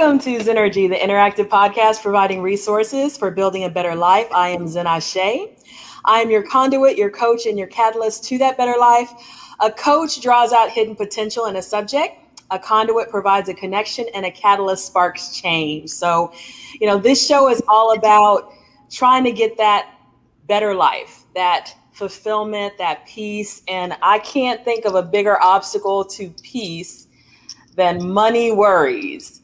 [0.00, 4.28] Welcome to Zennurgy, the interactive podcast providing resources for building a better life.
[4.32, 5.14] I am Zen Ashe.
[6.06, 9.10] I am your conduit, your coach, and your catalyst to that better life.
[9.60, 12.16] A coach draws out hidden potential in a subject.
[12.50, 15.90] A conduit provides a connection, and a catalyst sparks change.
[15.90, 16.32] So,
[16.80, 18.54] you know, this show is all about
[18.90, 19.96] trying to get that
[20.46, 23.62] better life, that fulfillment, that peace.
[23.68, 27.06] And I can't think of a bigger obstacle to peace
[27.76, 29.39] than money worries,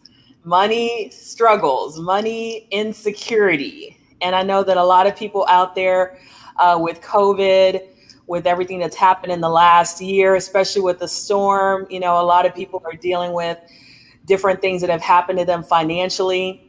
[0.46, 3.98] money struggles, money insecurity.
[4.23, 6.18] And I know that a lot of people out there
[6.56, 7.82] uh, with COVID,
[8.28, 12.23] with everything that's happened in the last year, especially with the storm, you know, a
[12.23, 13.59] lot of people are dealing with
[14.24, 16.62] different things that have happened to them financially.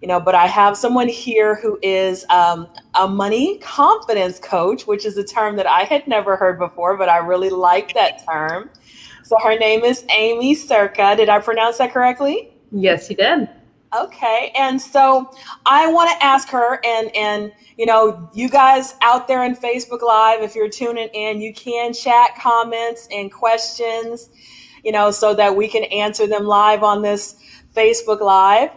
[0.00, 5.06] You know but i have someone here who is um, a money confidence coach which
[5.06, 8.68] is a term that i had never heard before but i really like that term.
[9.22, 13.48] So her name is Aimee Cerka did i pronounce that correctly yes you did.
[13.94, 15.30] Okay and so
[15.66, 20.02] i want to ask her and and you know you guys out there in facebook
[20.02, 24.30] live if you're tuning in you can chat comments and questions
[24.82, 27.36] you know so that we can answer them live on this
[27.74, 28.70] facebook live.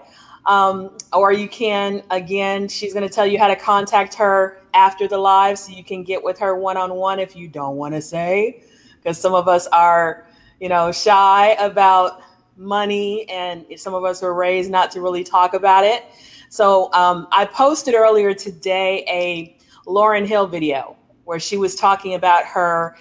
[0.45, 5.07] Um, or you can, again, she's going to tell you how to contact her after
[5.07, 7.93] the live so you can get with her one on one if you don't want
[7.95, 8.63] to say,
[8.95, 10.25] because some of us are,
[10.61, 12.21] you know, shy about
[12.57, 16.05] money and some of us were raised not to really talk about it.
[16.49, 19.57] So um, I posted earlier today a
[19.89, 22.97] Lauryn Hill video where she was talking about her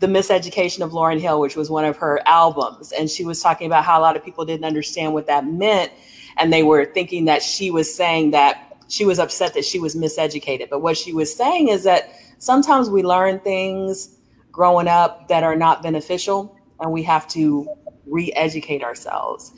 [0.00, 2.92] the miseducation of Lauryn Hill, which was one of her albums.
[2.92, 5.92] And she was talking about how a lot of people didn't understand what that meant
[6.36, 9.94] and they were thinking that she was saying that she was upset that she was
[9.94, 10.68] miseducated.
[10.68, 14.18] But what she was saying is that sometimes we learn things
[14.52, 17.68] growing up that are not beneficial, and we have to
[18.06, 19.52] re educate ourselves.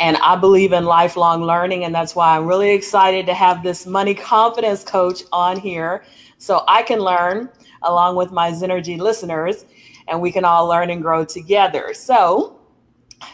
[0.00, 3.86] And I believe in lifelong learning, and that's why I'm really excited to have this
[3.86, 6.04] money confidence coach on here
[6.38, 7.48] so I can learn
[7.82, 9.66] along with my Zennurgy listeners,
[10.08, 11.94] and we can all learn and grow together.
[11.94, 12.58] So,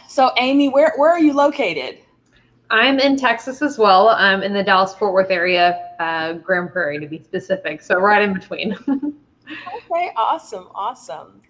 [0.07, 1.99] so Aimee, where, where are you located?
[2.69, 4.09] I'm in Texas as well.
[4.09, 7.81] I'm in the Dallas Fort Worth area, uh, Grand Prairie to be specific.
[7.81, 8.73] So right in between.
[8.87, 11.41] okay, awesome, awesome.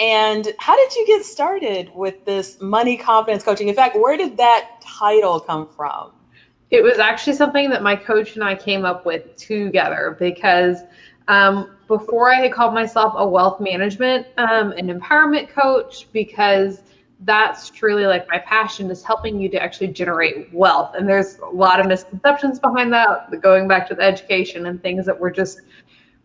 [0.00, 3.68] And how did you get started with this money confidence coaching?
[3.68, 6.12] In fact, where did that title come from?
[6.70, 10.78] It was actually something that my coach and I came up with together because
[11.28, 16.82] um, before I had called myself a wealth management um, and empowerment coach because
[17.24, 20.94] that's truly like my passion is helping you to actually generate wealth.
[20.94, 25.04] And there's a lot of misconceptions behind that, going back to the education and things
[25.04, 25.60] that we're just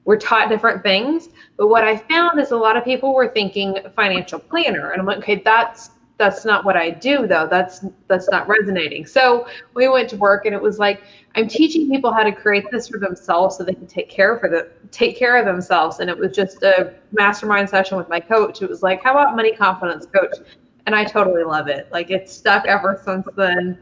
[0.05, 1.29] we're taught different things.
[1.57, 4.91] But what I found is a lot of people were thinking financial planner.
[4.91, 7.45] And I'm like, okay, that's that's not what I do though.
[7.45, 9.05] That's that's not resonating.
[9.05, 11.03] So we went to work and it was like
[11.35, 14.47] I'm teaching people how to create this for themselves so they can take care for
[14.47, 15.99] the take care of themselves.
[15.99, 18.61] And it was just a mastermind session with my coach.
[18.61, 20.37] It was like, how about money confidence coach?
[20.85, 21.87] and I totally love it.
[21.91, 23.77] Like it's stuck ever since then.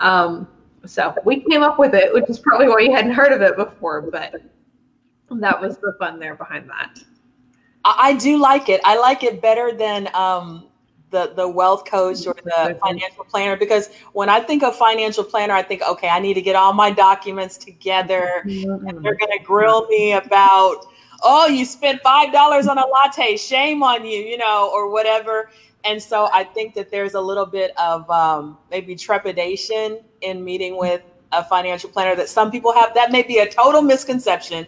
[0.00, 0.48] Um,
[0.84, 3.56] so we came up with it, which is probably why you hadn't heard of it
[3.56, 4.40] before, but
[5.30, 7.02] that was the fun there behind that.
[7.84, 8.80] I do like it.
[8.84, 10.66] I like it better than um,
[11.10, 15.54] the the wealth coach or the financial planner because when I think of financial planner,
[15.54, 18.86] I think, okay, I need to get all my documents together, mm-hmm.
[18.86, 20.86] and they're going to grill me about,
[21.22, 25.50] oh, you spent five dollars on a latte, shame on you, you know, or whatever.
[25.84, 30.76] And so I think that there's a little bit of um, maybe trepidation in meeting
[30.76, 31.02] with
[31.32, 32.94] a financial planner that some people have.
[32.94, 34.66] That may be a total misconception,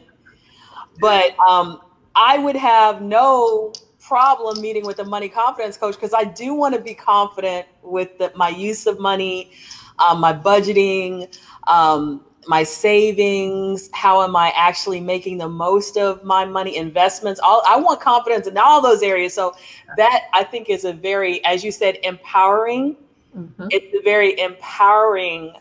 [1.00, 1.80] but um,
[2.14, 6.74] I would have no problem meeting with a money confidence coach because I do want
[6.74, 9.52] to be confident with the, my use of money,
[9.98, 11.36] um, my budgeting,
[11.66, 17.62] um, my savings how am i actually making the most of my money investments all
[17.66, 19.34] i want confidence in all those areas.
[19.34, 19.54] So
[19.96, 22.96] that i think is a very as you said empowering.
[23.36, 23.68] Mm-hmm.
[23.70, 25.54] it's a very empowering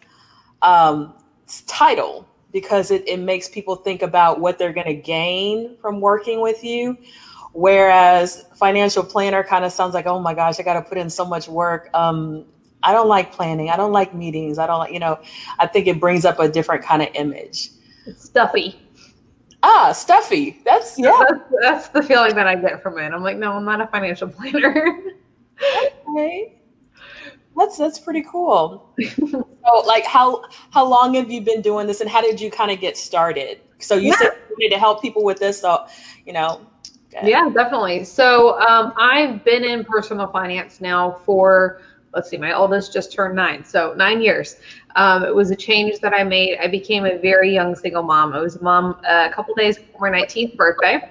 [0.61, 1.13] um,
[1.67, 6.41] title because it, it makes people think about what they're going to gain from working
[6.41, 6.97] with you
[7.53, 11.09] whereas financial planner kind of sounds like oh my gosh i got to put in
[11.09, 12.45] so much work um,
[12.83, 13.69] I don't like planning.
[13.69, 14.57] I don't like meetings.
[14.57, 15.19] I don't like, you know,
[15.59, 17.71] I think it brings up a different kind of image.
[18.05, 18.79] It's stuffy.
[19.61, 20.61] Ah, stuffy.
[20.63, 21.11] That's yeah.
[21.29, 23.11] That's, that's, the feeling that I get from it.
[23.11, 24.99] I'm like, no, I'm not a financial planner.
[26.09, 26.58] okay.
[27.59, 28.95] That's that's pretty cool.
[29.19, 32.71] so like how how long have you been doing this and how did you kind
[32.71, 33.59] of get started?
[33.79, 34.17] So you yeah.
[34.17, 35.85] said you need to help people with this, so
[36.25, 36.65] you know.
[37.23, 38.03] Yeah, definitely.
[38.03, 41.81] So um, I've been in personal finance now for
[42.13, 44.57] let's see, my oldest just turned nine, so nine years.
[44.95, 46.57] Um, it was a change that I made.
[46.59, 48.33] I became a very young single mom.
[48.33, 51.09] I was a mom uh, a couple days before my 19th birthday.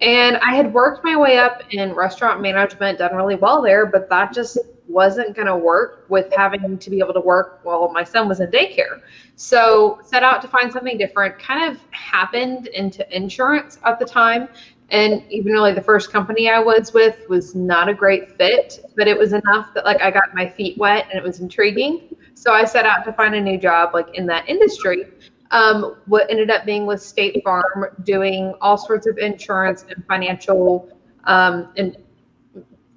[0.00, 4.08] And I had worked my way up in restaurant management, done really well there, but
[4.08, 4.56] that just
[4.90, 8.40] wasn't going to work with having to be able to work while my son was
[8.40, 9.00] in daycare.
[9.36, 11.38] So set out to find something different.
[11.38, 14.48] Kind of happened into insurance at the time.
[14.90, 19.06] And even really the first company I was with was not a great fit, but
[19.06, 22.16] it was enough that like I got my feet wet and it was intriguing.
[22.34, 25.06] So I set out to find a new job like in that industry.
[25.52, 30.88] Um, what ended up being with State Farm, doing all sorts of insurance and financial
[31.24, 31.96] um, and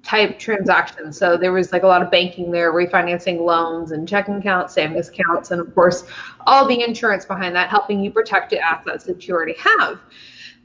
[0.04, 1.18] type transactions.
[1.18, 5.08] So there was like a lot of banking there, refinancing loans and checking accounts, savings
[5.08, 6.04] accounts, and of course,
[6.46, 9.98] all the insurance behind that, helping you protect the assets that you already have.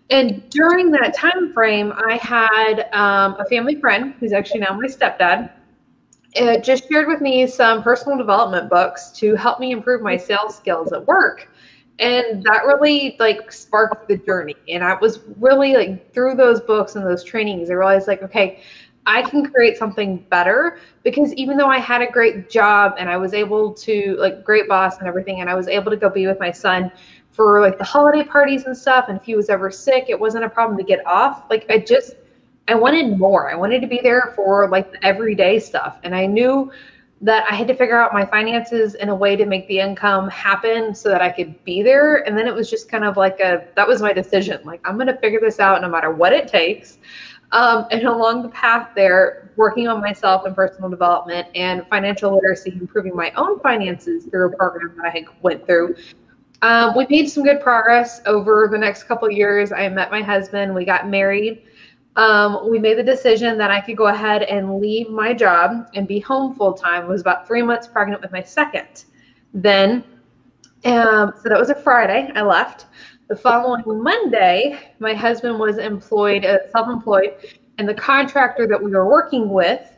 [0.10, 4.88] And during that time frame, I had um, a family friend who's actually now my
[4.88, 5.50] stepdad.
[6.34, 10.58] It just shared with me some personal development books to help me improve my sales
[10.58, 11.50] skills at work
[12.00, 16.96] and that really like sparked the journey and i was really like through those books
[16.96, 18.62] and those trainings i realized like okay
[19.10, 23.18] i can create something better because even though i had a great job and i
[23.18, 26.28] was able to like great boss and everything and i was able to go be
[26.28, 26.92] with my son
[27.32, 30.44] for like the holiday parties and stuff and if he was ever sick it wasn't
[30.44, 32.14] a problem to get off like i just
[32.68, 36.26] i wanted more i wanted to be there for like the everyday stuff and i
[36.26, 36.72] knew
[37.22, 40.30] that I had to figure out my finances in a way to make the income
[40.30, 42.26] happen so that I could be there.
[42.26, 44.62] And then it was just kind of like a that was my decision.
[44.64, 46.98] Like I'm to figure this out no matter what it takes.
[47.52, 52.78] Um, and along the path there, working on myself and personal development and financial literacy,
[52.80, 55.96] improving my own finances through a program that I went through.
[56.62, 59.72] Um, we made some good progress over the next couple years.
[59.72, 60.76] I met my husband.
[60.76, 61.64] We got married
[62.20, 66.06] um, we made the decision that I could go ahead and leave my job and
[66.06, 67.04] be home full time.
[67.04, 69.06] I was about three months pregnant with my second.
[69.54, 70.04] Then,
[70.84, 72.30] um, so that was a Friday.
[72.36, 72.88] I left.
[73.30, 77.36] The following Monday, my husband was employed, uh, self-employed,
[77.78, 79.96] and the contractor that we were working with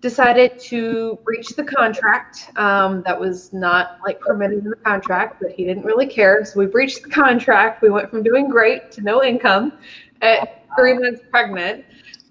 [0.00, 2.50] decided to breach the contract.
[2.56, 6.44] Um, that was not like permitted in the contract, but he didn't really care.
[6.44, 7.82] So we breached the contract.
[7.82, 9.74] We went from doing great to no income
[10.20, 11.84] at three months pregnant.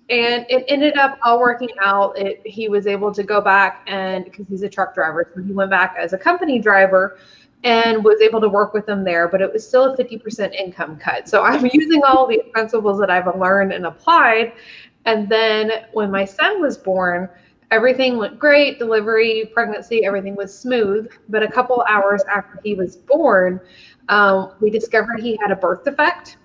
[0.09, 2.17] And it ended up all working out.
[2.17, 5.53] It, he was able to go back and because he's a truck driver, so he
[5.53, 7.17] went back as a company driver
[7.65, 10.97] and was able to work with them there, but it was still a 50% income
[10.97, 11.27] cut.
[11.27, 14.53] So I'm using all the principles that I've learned and applied.
[15.03, 17.27] And then when my son was born,
[17.71, 21.11] everything went great delivery, pregnancy, everything was smooth.
[21.27, 23.59] But a couple hours after he was born,
[24.07, 26.37] um, we discovered he had a birth defect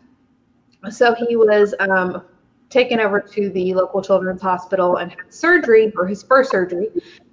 [0.89, 2.23] so he was um,
[2.71, 6.89] taken over to the local children's hospital and had surgery for his first surgery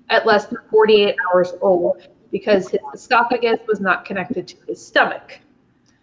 [0.10, 2.07] at less than 48 hours old
[2.38, 5.39] because his esophagus was not connected to his stomach.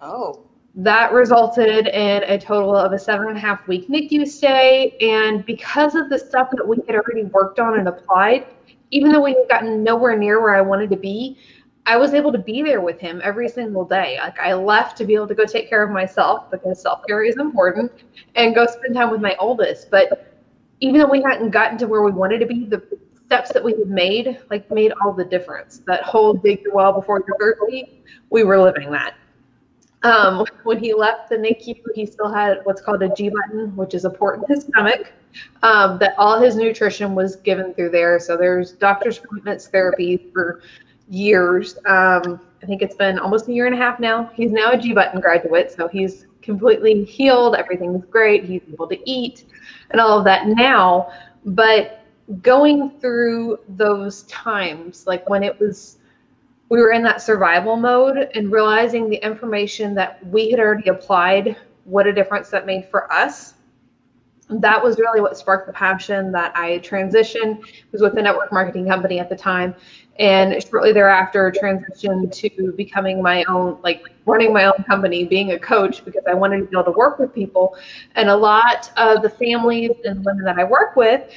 [0.01, 0.45] Oh.
[0.75, 4.97] That resulted in a total of a seven and a half week NICU stay.
[5.01, 8.47] And because of the stuff that we had already worked on and applied,
[8.91, 11.39] even though we had gotten nowhere near where I wanted to be,
[11.87, 14.17] I was able to be there with him every single day.
[14.19, 17.23] Like I left to be able to go take care of myself because self care
[17.23, 17.93] is important
[18.35, 19.91] and go spend time with my oldest.
[19.91, 20.35] But
[20.81, 22.83] even though we hadn't gotten to where we wanted to be, the
[23.35, 25.79] steps that we had made like made all the difference.
[25.87, 29.15] That whole dig your well before you're thirsty, we were living that.
[30.05, 33.95] Um, when he left the NICU, he still had what's called a G button, which
[33.95, 35.13] is a port in his stomach.
[35.65, 38.21] Um, that all his nutrition was given through there.
[38.21, 40.61] So there's doctor's appointments, therapy for
[41.09, 41.77] years.
[41.87, 44.31] Um, I think it's been almost a year and a half now.
[44.35, 47.57] He's now a G button graduate, so he's completely healed.
[47.57, 48.45] Everything's great.
[48.45, 49.47] He's able to eat
[49.91, 51.11] and all of that now.
[51.45, 52.04] But
[52.43, 55.99] going through those times, like when it was,
[56.69, 61.57] we were in that survival mode and realizing the information that we had already applied,
[61.85, 63.55] what a difference that made for us.
[64.51, 67.65] That was really what sparked the passion that I transitioned.
[67.93, 69.75] was with a network marketing company at the time
[70.19, 75.59] and shortly thereafter transitioned to becoming my own like running my own company being a
[75.59, 77.77] coach because i wanted to be able to work with people
[78.15, 81.33] and a lot of the families and women that i work with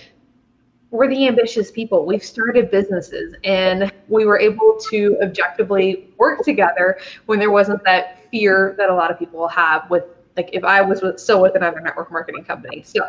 [0.91, 6.97] were the ambitious people we've started businesses and we were able to objectively work together
[7.25, 10.03] when there wasn't that fear that a lot of people have with
[10.37, 12.83] like if I was with, still with another network marketing company.
[12.83, 12.99] So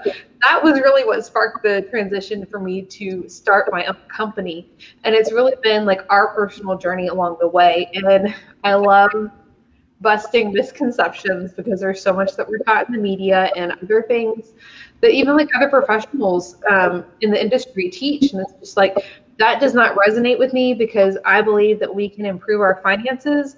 [0.42, 4.66] that was really what sparked the transition for me to start my own company.
[5.04, 7.90] And it's really been like our personal journey along the way.
[7.92, 9.10] And I love
[10.00, 14.52] busting misconceptions because there's so much that we're taught in the media and other things
[15.00, 18.32] that even like other professionals um, in the industry teach.
[18.32, 18.96] And it's just like,
[19.38, 23.56] that does not resonate with me because I believe that we can improve our finances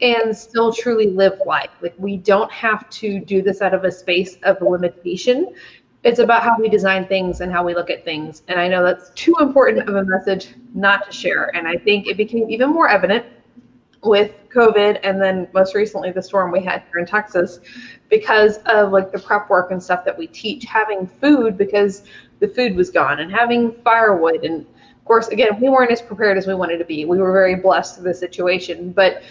[0.00, 1.70] and still truly live life.
[1.80, 5.54] Like we don't have to do this out of a space of limitation.
[6.04, 8.42] It's about how we design things and how we look at things.
[8.48, 11.54] And I know that's too important of a message not to share.
[11.54, 13.24] And I think it became even more evident
[14.04, 17.60] with COVID and then most recently the storm we had here in Texas
[18.10, 22.02] because of like the prep work and stuff that we teach, having food because
[22.40, 26.36] the food was gone and having firewood and of course again we weren't as prepared
[26.36, 27.04] as we wanted to be.
[27.04, 29.22] We were very blessed with the situation, but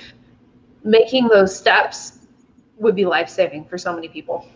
[0.83, 2.19] making those steps
[2.77, 4.47] would be life saving for so many people.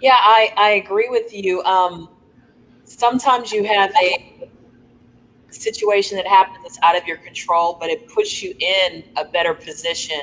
[0.00, 1.62] Yeah, I, I agree with you.
[1.62, 2.10] Um,
[2.84, 4.50] sometimes you have a
[5.50, 9.54] situation that happens that's out of your control, but it puts you in a better
[9.54, 10.20] position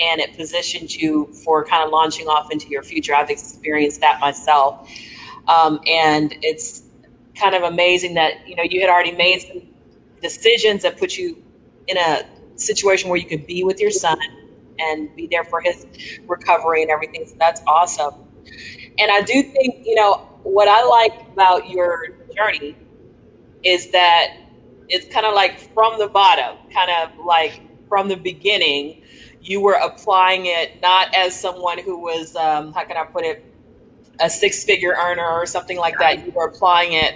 [0.00, 3.14] and it positions you for kind of launching off into your future.
[3.14, 4.88] I've experienced that myself.
[5.46, 6.82] Um, and it's
[7.34, 9.62] kind of amazing that, you know, you had already made some
[10.22, 11.42] decisions that put you
[11.88, 12.22] in a
[12.56, 14.18] situation where you could be with your son
[14.78, 15.86] and be there for his
[16.26, 17.26] recovery and everything.
[17.26, 18.14] So that's awesome.
[18.98, 22.76] And I do think, you know, what I like about your journey
[23.62, 24.36] is that
[24.88, 29.02] it's kind of like from the bottom, kind of like from the beginning,
[29.42, 33.44] you were applying it not as someone who was, um, how can I put it,
[34.20, 36.24] a six figure earner or something like that.
[36.26, 37.14] You were applying it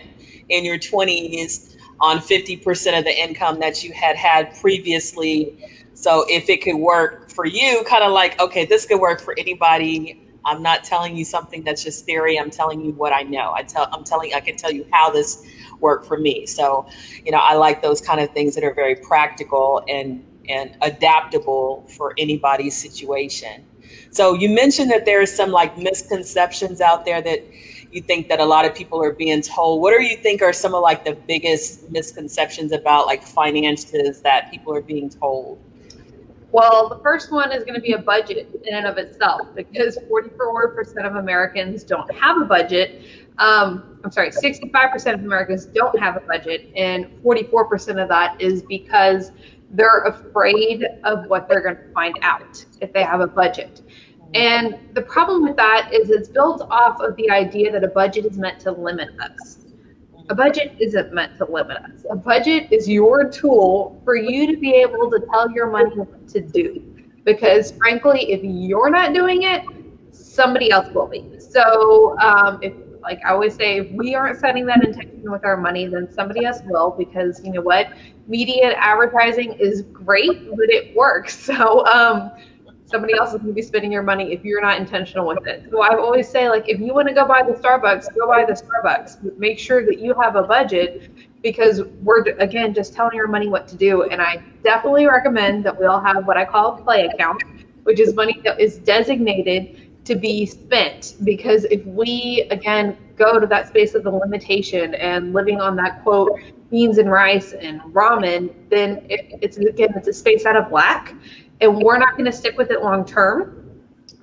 [0.48, 5.56] in your 20s on 50% of the income that you had had previously.
[5.94, 9.34] So if it could work for you, kind of like, okay, this could work for
[9.38, 10.23] anybody.
[10.44, 12.38] I'm not telling you something that's just theory.
[12.38, 13.52] I'm telling you what I know.
[13.54, 15.44] I tell I'm telling I can tell you how this
[15.80, 16.46] worked for me.
[16.46, 16.86] So,
[17.24, 21.86] you know, I like those kind of things that are very practical and and adaptable
[21.96, 23.64] for anybody's situation.
[24.10, 27.42] So you mentioned that there are some like misconceptions out there that
[27.90, 29.80] you think that a lot of people are being told.
[29.80, 34.50] What do you think are some of like the biggest misconceptions about like finances that
[34.50, 35.58] people are being told?
[36.54, 39.98] Well, the first one is going to be a budget in and of itself because
[40.08, 43.02] 44% of Americans don't have a budget.
[43.38, 48.62] Um, I'm sorry, 65% of Americans don't have a budget, and 44% of that is
[48.62, 49.32] because
[49.72, 53.82] they're afraid of what they're going to find out if they have a budget.
[54.34, 58.26] And the problem with that is it's built off of the idea that a budget
[58.26, 59.58] is meant to limit us.
[60.30, 62.04] A budget isn't meant to limit us.
[62.10, 66.26] A budget is your tool for you to be able to tell your money what
[66.28, 66.82] to do.
[67.24, 69.62] Because frankly, if you're not doing it,
[70.10, 71.24] somebody else will be.
[71.38, 75.56] So um, if like I always say, if we aren't setting that intention with our
[75.58, 76.94] money, then somebody else will.
[76.96, 77.88] Because you know what,
[78.26, 81.36] media advertising is great, but it works.
[81.54, 82.30] So um,
[82.86, 85.66] somebody else is going to be spending your money if you're not intentional with it.
[85.70, 88.44] So I always say, like, if you want to go buy the Starbucks, go buy
[88.44, 89.38] the Starbucks.
[89.38, 91.10] Make sure that you have a budget
[91.42, 94.04] because we're again just telling your money what to do.
[94.04, 97.42] And I definitely recommend that we all have what I call a play account,
[97.84, 101.14] which is money that is designated to be spent.
[101.24, 106.02] Because if we again go to that space of the limitation and living on that
[106.02, 106.38] quote
[106.70, 111.14] beans and rice and ramen, then it, it's again it's a space out of lack
[111.60, 113.50] and we're not going to stick with it long term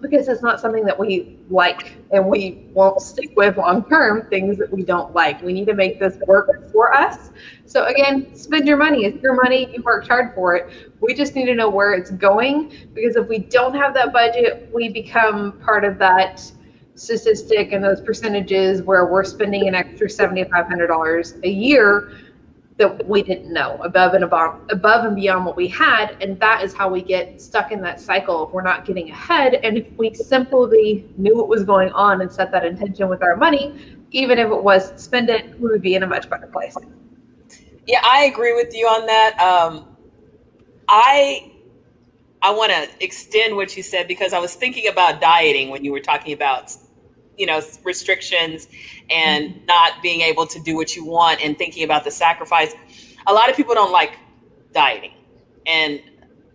[0.01, 4.57] because it's not something that we like and we won't stick with long term things
[4.57, 5.41] that we don't like.
[5.41, 7.31] We need to make this work for us.
[7.65, 9.05] So again, spend your money.
[9.05, 9.67] It's your money.
[9.71, 10.67] You worked hard for it.
[10.99, 14.61] We just need to know where it's going because if we don't have that budget,
[14.73, 16.51] we become part of that
[16.95, 22.07] statistic and those percentages where we're spending an extra $7,500 a year
[22.81, 26.63] that we didn't know above and above above and beyond what we had and that
[26.63, 30.13] is how we get stuck in that cycle we're not getting ahead and if we
[30.13, 34.47] simply knew what was going on and set that intention with our money even if
[34.49, 36.75] it was spend it we would be in a much better place.
[37.85, 39.39] Yeah i agree with you on that.
[39.39, 39.95] Um,
[40.89, 41.51] i
[42.41, 45.91] i want to extend what you said because i was thinking about dieting when you
[45.91, 46.75] were talking about
[47.41, 48.67] you know restrictions
[49.09, 52.75] and not being able to do what you want and thinking about the sacrifice.
[53.25, 54.17] A lot of people don't like
[54.71, 55.13] dieting.
[55.65, 56.01] And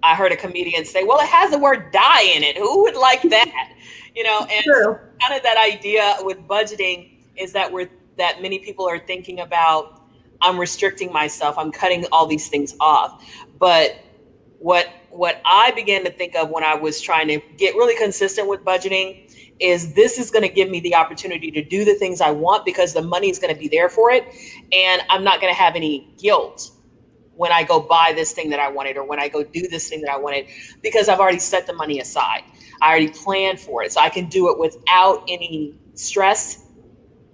[0.02, 2.56] i heard a comedian say well it has the word die in it.
[2.56, 3.72] Who would like that?
[4.14, 4.98] You know and True.
[5.20, 10.02] kind of that idea with budgeting is that we're that many people are thinking about
[10.40, 11.58] i'm restricting myself.
[11.58, 13.24] I'm cutting all these things off.
[13.58, 13.96] But
[14.60, 18.48] what what i began to think of when i was trying to get really consistent
[18.48, 19.26] with budgeting
[19.60, 22.64] is this is going to give me the opportunity to do the things I want
[22.64, 24.24] because the money is going to be there for it.
[24.72, 26.72] And I'm not going to have any guilt
[27.34, 29.88] when I go buy this thing that I wanted or when I go do this
[29.88, 30.46] thing that I wanted
[30.82, 32.42] because I've already set the money aside.
[32.80, 33.92] I already planned for it.
[33.92, 36.66] So I can do it without any stress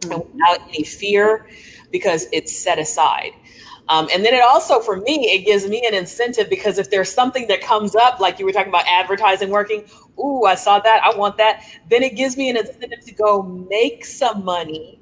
[0.03, 0.39] and mm-hmm.
[0.39, 1.49] without any fear
[1.91, 3.33] because it's set aside.
[3.93, 7.13] Um, and then it also, for me, it gives me an incentive because if there's
[7.13, 9.85] something that comes up, like you were talking about advertising working,
[10.19, 13.43] ooh, I saw that, I want that, then it gives me an incentive to go
[13.43, 14.99] make some money.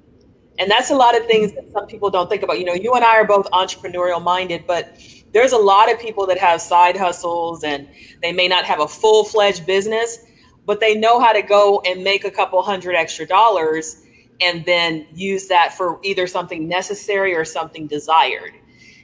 [0.59, 2.59] And that's a lot of things that some people don't think about.
[2.59, 4.99] You know, you and I are both entrepreneurial minded, but
[5.33, 7.89] there's a lot of people that have side hustles and
[8.23, 10.19] they may not have a full fledged business,
[10.67, 14.03] but they know how to go and make a couple hundred extra dollars
[14.41, 18.55] and then use that for either something necessary or something desired.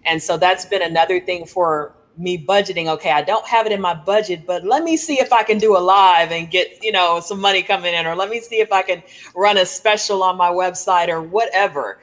[0.07, 2.87] And so that's been another thing for me budgeting.
[2.87, 5.59] Okay, I don't have it in my budget, but let me see if I can
[5.59, 8.61] do a live and get, you know, some money coming in, or let me see
[8.61, 9.03] if I can
[9.35, 12.01] run a special on my website or whatever.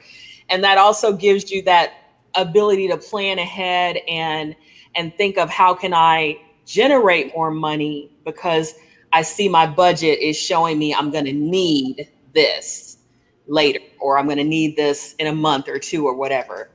[0.48, 1.94] And that also gives you that
[2.34, 4.54] ability to plan ahead and
[4.96, 8.74] and think of how can I generate more money because
[9.12, 12.98] I see my budget is showing me I'm going to need this
[13.46, 16.70] later or I'm going to need this in a month or two or whatever.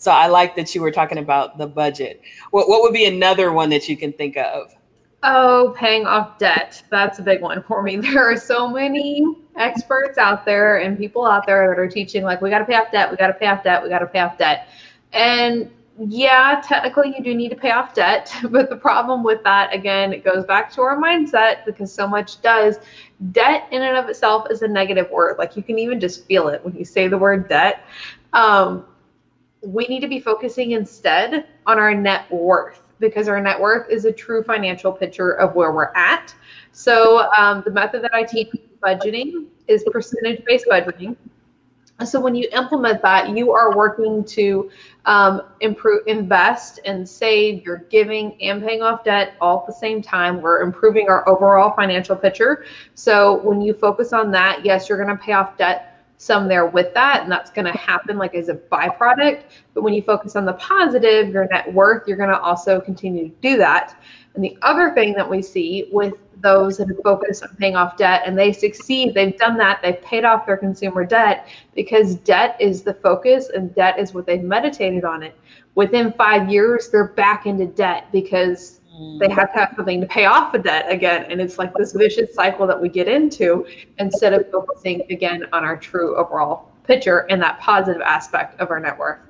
[0.00, 2.22] So I like that you were talking about the budget.
[2.52, 4.74] What what would be another one that you can think of?
[5.22, 6.82] Oh, paying off debt.
[6.88, 7.96] That's a big one for me.
[7.96, 12.40] There are so many experts out there and people out there that are teaching like
[12.40, 14.06] we got to pay off debt, we got to pay off debt, we got to
[14.06, 14.68] pay off debt.
[15.12, 19.74] And yeah, technically you do need to pay off debt, but the problem with that
[19.74, 22.78] again, it goes back to our mindset because so much does.
[23.32, 25.36] Debt in and of itself is a negative word.
[25.36, 27.84] Like you can even just feel it when you say the word debt.
[28.32, 28.86] Um,
[29.62, 34.04] we need to be focusing instead on our net worth because our net worth is
[34.04, 36.34] a true financial picture of where we're at.
[36.72, 38.48] So um, the method that I teach
[38.82, 41.16] budgeting is percentage based budgeting.
[42.04, 44.70] So when you implement that, you are working to
[45.04, 47.62] um, improve, invest, and save.
[47.64, 50.40] You're giving and paying off debt all at the same time.
[50.40, 52.64] We're improving our overall financial picture.
[52.94, 55.89] So when you focus on that, yes, you're going to pay off debt
[56.20, 59.44] some there with that and that's going to happen like as a byproduct.
[59.72, 63.30] But when you focus on the positive your net worth you're going to also continue
[63.30, 63.98] to do that.
[64.34, 67.96] And the other thing that we see with those that have focused on paying off
[67.96, 72.54] debt and they succeed they've done that they've paid off their consumer debt because debt
[72.60, 75.34] is the focus and debt is what they've meditated on it.
[75.74, 78.82] Within five years they're back into debt because
[79.18, 81.26] they have to have something to pay off a debt again.
[81.30, 83.66] And it's like this vicious cycle that we get into
[83.98, 88.80] instead of focusing again on our true overall picture and that positive aspect of our
[88.80, 89.26] network.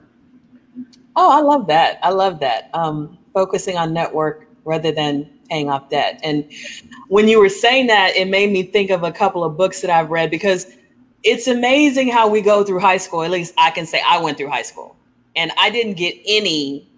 [1.17, 1.99] Oh, I love that.
[2.03, 2.71] I love that.
[2.75, 6.21] Um, focusing on network rather than paying off debt.
[6.23, 6.51] And
[7.09, 9.91] when you were saying that, it made me think of a couple of books that
[9.91, 10.75] I've read because
[11.23, 13.23] it's amazing how we go through high school.
[13.23, 14.97] At least I can say I went through high school
[15.37, 16.90] and I didn't get any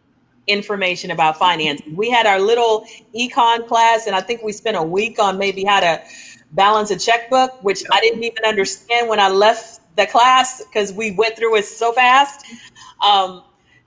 [0.46, 1.80] information about finance.
[1.94, 5.64] We had our little econ class, and I think we spent a week on maybe
[5.64, 6.02] how to
[6.52, 11.12] balance a checkbook, which I didn't even understand when I left the class because we
[11.12, 12.46] went through it so fast.
[13.04, 13.44] Um,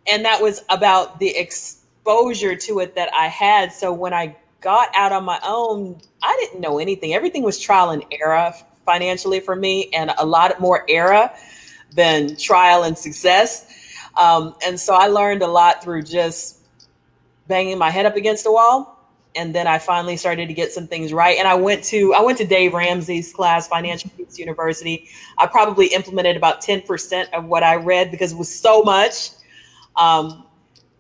[0.07, 3.71] and that was about the exposure to it that I had.
[3.71, 7.13] So when I got out on my own, I didn't know anything.
[7.13, 8.53] Everything was trial and error
[8.85, 11.29] financially for me, and a lot more error
[11.95, 13.65] than trial and success.
[14.17, 16.59] Um, and so I learned a lot through just
[17.47, 18.91] banging my head up against the wall.
[19.35, 21.37] And then I finally started to get some things right.
[21.37, 25.09] And I went to I went to Dave Ramsey's class, Financial Peace University.
[25.37, 29.31] I probably implemented about 10% of what I read because it was so much.
[29.97, 30.45] Um,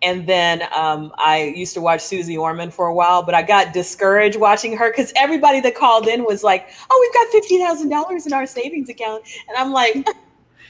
[0.01, 3.73] and then um, I used to watch Susie Orman for a while, but I got
[3.73, 7.89] discouraged watching her because everybody that called in was like, "Oh, we've got fifty thousand
[7.89, 10.05] dollars in our savings account," and I'm like,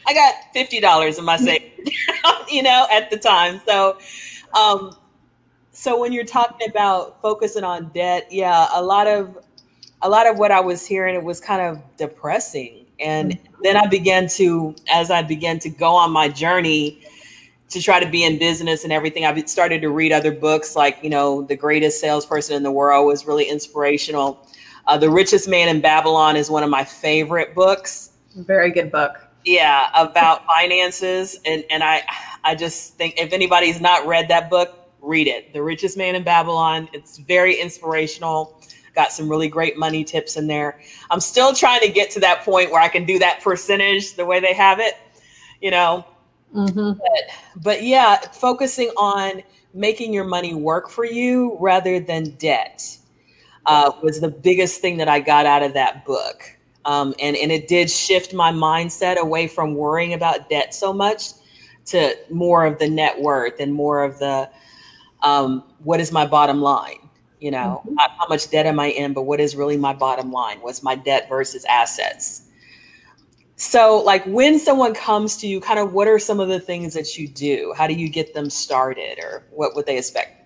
[0.07, 1.89] I got fifty dollars in my savings,
[2.51, 3.61] you know, at the time.
[3.65, 3.97] So,
[4.53, 4.95] um,
[5.71, 9.37] so when you're talking about focusing on debt, yeah, a lot of
[10.01, 13.87] a lot of what I was hearing it was kind of depressing, and then I
[13.87, 17.01] began to, as I began to go on my journey
[17.69, 20.99] to try to be in business and everything, I started to read other books, like
[21.01, 24.47] you know, the greatest salesperson in the world was really inspirational.
[24.87, 28.11] Uh, the Richest Man in Babylon is one of my favorite books.
[28.35, 32.03] Very good book yeah about finances and and i
[32.43, 35.53] i just think if anybody's not read that book read it.
[35.53, 38.59] The richest man in babylon it's very inspirational
[38.95, 40.79] got some really great money tips in there.
[41.11, 44.25] I'm still trying to get to that point where i can do that percentage the
[44.25, 44.95] way they have it
[45.61, 46.05] you know?
[46.53, 46.93] Mm-hmm.
[46.99, 52.97] but, but yeah focusing on making your money work for you rather than debt
[53.65, 56.54] uh, was the biggest thing that i got out of that book
[56.85, 61.31] um, and, and it did shift my mindset away from worrying about debt so much
[61.85, 64.49] to more of the net worth and more of the
[65.23, 67.09] um, what is my bottom line?
[67.39, 67.95] You know, mm-hmm.
[67.97, 70.59] how, how much debt am I in, but what is really my bottom line?
[70.61, 72.45] What's my debt versus assets?
[73.57, 76.93] so like when someone comes to you kind of what are some of the things
[76.93, 80.44] that you do how do you get them started or what would they expect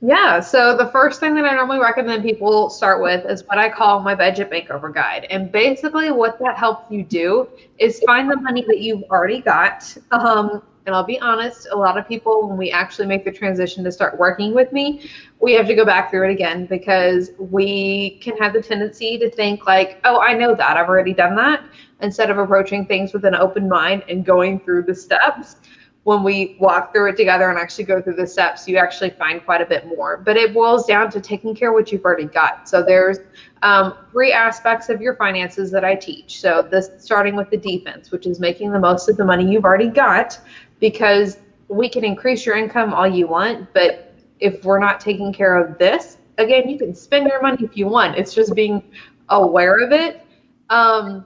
[0.00, 3.68] yeah, so the first thing that I normally recommend people start with is what I
[3.68, 5.26] call my budget makeover guide.
[5.30, 9.96] And basically, what that helps you do is find the money that you've already got.
[10.10, 13.82] Um, and I'll be honest, a lot of people, when we actually make the transition
[13.84, 15.08] to start working with me,
[15.40, 19.30] we have to go back through it again because we can have the tendency to
[19.30, 21.64] think, like, oh, I know that, I've already done that,
[22.02, 25.56] instead of approaching things with an open mind and going through the steps
[26.04, 29.42] when we walk through it together and actually go through the steps, you actually find
[29.44, 30.18] quite a bit more.
[30.18, 32.68] But it boils down to taking care of what you've already got.
[32.68, 33.18] So there's
[33.62, 36.40] um, three aspects of your finances that I teach.
[36.40, 39.64] So this starting with the defense, which is making the most of the money you've
[39.64, 40.38] already got,
[40.78, 41.38] because
[41.68, 45.78] we can increase your income all you want, but if we're not taking care of
[45.78, 48.18] this, again, you can spend your money if you want.
[48.18, 48.82] It's just being
[49.30, 50.20] aware of it.
[50.68, 51.24] Um,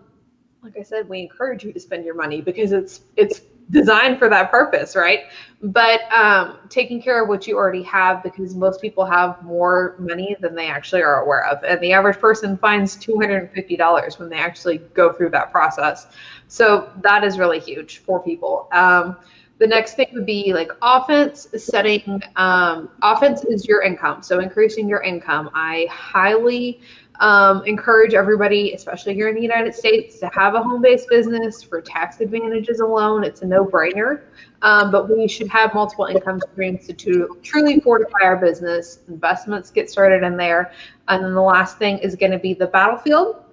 [0.62, 4.28] like I said, we encourage you to spend your money because it's it's designed for
[4.28, 5.24] that purpose, right?
[5.62, 10.36] But um, taking care of what you already have because most people have more money
[10.40, 11.62] than they actually are aware of.
[11.64, 16.06] And the average person finds $250 when they actually go through that process.
[16.46, 18.68] So that is really huge for people.
[18.72, 19.16] Um,
[19.58, 22.22] the next thing would be like offense setting.
[22.36, 24.22] Um, offense is your income.
[24.22, 25.50] So increasing your income.
[25.52, 26.80] I highly
[27.20, 31.62] um, encourage everybody, especially here in the United States, to have a home based business
[31.62, 33.24] for tax advantages alone.
[33.24, 34.22] It's a no brainer.
[34.62, 39.00] Um, but we should have multiple income streams to, to truly fortify our business.
[39.08, 40.72] Investments get started in there.
[41.08, 43.44] And then the last thing is going to be the battlefield.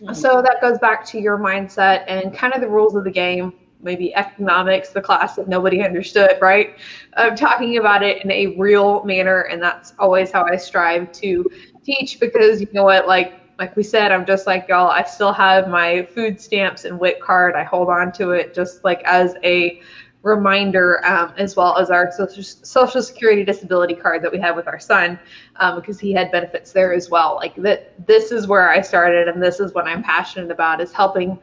[0.00, 0.14] Mm-hmm.
[0.14, 3.52] So that goes back to your mindset and kind of the rules of the game
[3.80, 6.76] maybe economics, the class that nobody understood, right?
[7.14, 11.48] I'm talking about it in a real manner, and that's always how I strive to
[11.88, 14.90] teach because you know what, like like we said, I'm just like y'all.
[14.90, 17.54] I still have my food stamps and WIC card.
[17.56, 19.78] I hold on to it just like as a
[20.22, 24.68] reminder, um, as well as our social, social security disability card that we have with
[24.68, 25.18] our son,
[25.56, 27.36] um, because he had benefits there as well.
[27.36, 30.92] Like that, this is where I started, and this is what I'm passionate about is
[30.92, 31.38] helping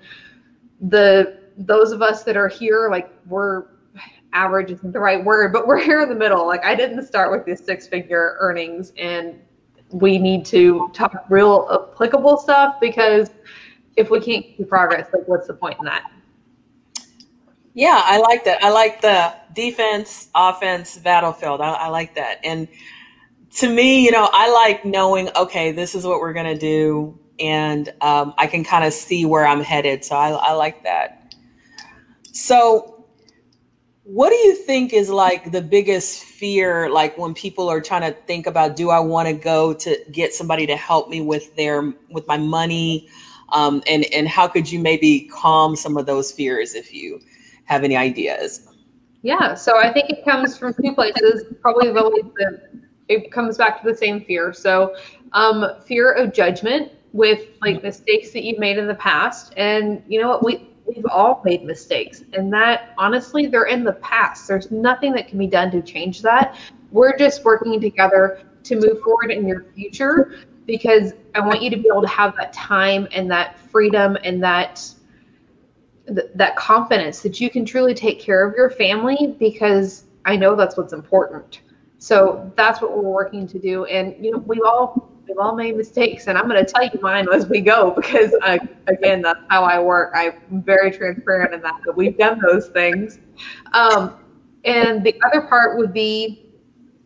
[0.90, 2.90] the those of us that are here.
[2.90, 3.64] Like we're
[4.34, 6.46] average isn't the right word, but we're here in the middle.
[6.46, 9.40] Like I didn't start with this six figure earnings and
[9.96, 13.30] we need to talk real applicable stuff because
[13.96, 16.12] if we can't see progress, like what's the point in that?
[17.74, 18.62] Yeah, I like that.
[18.62, 21.62] I like the defense, offense, battlefield.
[21.62, 22.40] I, I like that.
[22.44, 22.68] And
[23.58, 27.18] to me, you know, I like knowing, okay, this is what we're going to do.
[27.40, 30.04] And um, I can kind of see where I'm headed.
[30.04, 31.36] So I, I like that.
[32.34, 32.95] So
[34.06, 38.18] what do you think is like the biggest fear, like when people are trying to
[38.22, 41.92] think about, do I want to go to get somebody to help me with their
[42.12, 43.10] with my money,
[43.50, 47.20] um, and and how could you maybe calm some of those fears if you
[47.64, 48.68] have any ideas?
[49.24, 51.46] Yeah, so I think it comes from two places.
[51.60, 52.70] Probably the
[53.08, 54.54] it comes back to the same fear.
[54.54, 54.96] So,
[55.34, 60.22] um, fear of judgment with like mistakes that you've made in the past, and you
[60.22, 64.48] know what we we've all made mistakes and that honestly they're in the past.
[64.48, 66.56] There's nothing that can be done to change that.
[66.92, 71.78] We're just working together to move forward in your future because i want you to
[71.78, 74.84] be able to have that time and that freedom and that
[76.34, 80.78] that confidence that you can truly take care of your family because i know that's
[80.78, 81.62] what's important.
[81.98, 83.86] So that's what we're working to do.
[83.86, 87.00] And you know we've all we've all made mistakes, and I'm going to tell you
[87.02, 90.12] mine as we go because, I, again, that's how I work.
[90.16, 90.34] I'm
[90.64, 93.20] very transparent in that, that we've done those things.
[93.74, 94.16] Um,
[94.64, 96.46] and the other part would be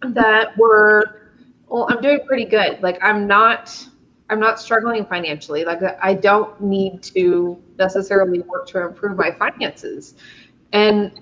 [0.01, 1.03] that we're,
[1.67, 2.81] well, I'm doing pretty good.
[2.81, 3.87] Like I'm not,
[4.29, 5.65] I'm not struggling financially.
[5.65, 10.15] Like I don't need to necessarily work to improve my finances.
[10.71, 11.19] And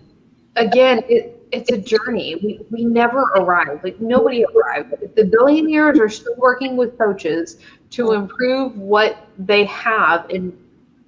[0.56, 2.36] again, it, it's a journey.
[2.44, 3.84] We, we never arrive.
[3.84, 4.94] Like nobody arrived.
[5.16, 7.58] The billionaires are still working with coaches
[7.92, 10.58] to improve what they have, and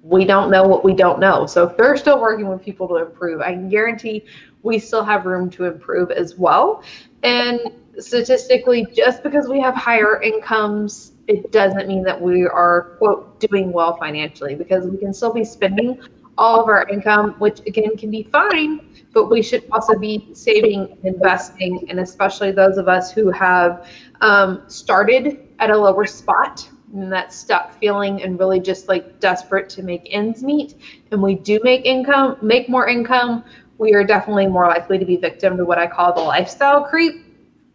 [0.02, 1.46] we don't know what we don't know.
[1.46, 4.24] So if they're still working with people to improve, I can guarantee
[4.62, 6.82] we still have room to improve as well.
[7.22, 7.60] And
[7.98, 13.72] statistically, just because we have higher incomes, it doesn't mean that we are quote doing
[13.72, 15.98] well financially because we can still be spending
[16.38, 18.80] all of our income, which again can be fine
[19.12, 23.86] but we should also be saving, and investing, and especially those of us who have
[24.20, 29.68] um, started at a lower spot and that stuck feeling and really just like desperate
[29.70, 30.74] to make ends meet.
[31.10, 33.44] And we do make income make more income
[33.80, 37.29] we are definitely more likely to be victim to what i call the lifestyle creep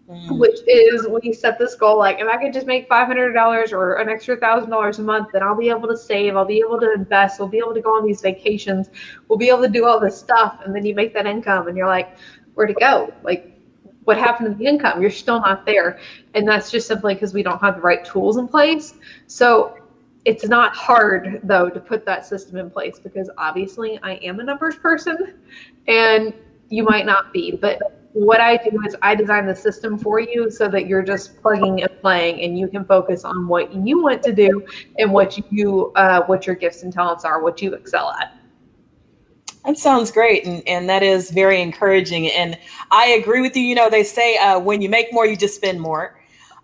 [0.09, 0.37] Mm.
[0.37, 3.33] Which is when you set this goal, like if I could just make five hundred
[3.33, 6.45] dollars or an extra thousand dollars a month, then I'll be able to save, I'll
[6.45, 8.91] be able to invest, we'll be able to go on these vacations,
[9.27, 11.75] we'll be able to do all this stuff, and then you make that income, and
[11.75, 12.11] you're like,
[12.53, 13.15] where to go?
[13.23, 13.47] Like,
[14.03, 15.01] what happened to the income?
[15.01, 15.97] You're still not there,
[16.35, 18.93] and that's just simply because we don't have the right tools in place.
[19.25, 19.73] So
[20.25, 24.43] it's not hard though to put that system in place because obviously I am a
[24.43, 25.17] numbers person,
[25.87, 26.31] and
[26.69, 27.79] you might not be, but
[28.15, 31.83] what I do is I design the system for you so that you're just plugging
[31.83, 34.65] and playing, and you can focus on what you want to do
[34.97, 38.37] and what you uh, what your gifts and talents are, what you excel at.
[39.65, 42.27] That sounds great, and, and that is very encouraging.
[42.27, 42.57] And
[42.89, 43.63] I agree with you.
[43.63, 46.17] You know, they say uh, when you make more, you just spend more.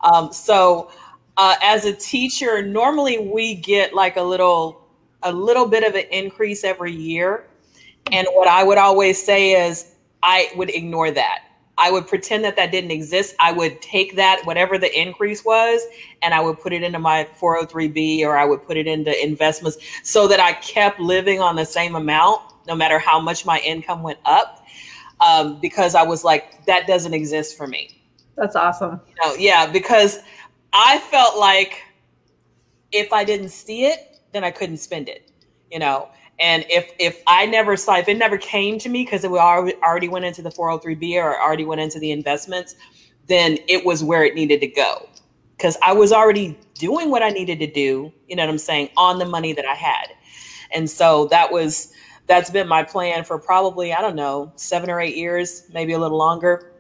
[0.06, 0.90] Um, so,
[1.36, 4.88] uh, as a teacher, normally we get like a little
[5.24, 7.48] a little bit of an increase every year.
[8.14, 11.44] And what I would always say is, I would ignore that.
[11.78, 13.34] I would pretend that that didn't exist.
[13.40, 15.82] I would take that, whatever the increase was,
[16.22, 19.78] and I would put it into my 403B or I would put it into investments
[20.04, 24.04] so that I kept living on the same amount no matter how much my income
[24.04, 24.66] went up.
[25.20, 28.02] Um, because I was like, that doesn't exist for me.
[28.38, 29.02] That's awesome.
[29.08, 30.20] You know, yeah, because
[30.74, 31.84] I felt like
[32.92, 35.32] if I didn't see it, then I couldn't spend it,
[35.70, 36.10] you know.
[36.42, 40.10] And if if I never saw, if it never came to me because it already
[40.10, 42.76] went into the 403b or already went into the investments,
[43.28, 45.08] then it was where it needed to go.
[45.56, 48.90] Because I was already doing what I needed to do, you know what I'm saying,
[48.98, 50.08] on the money that I had.
[50.74, 51.94] And so that was
[52.26, 56.00] that's been my plan for probably, I don't know, seven or eight years, maybe a
[56.00, 56.74] little longer.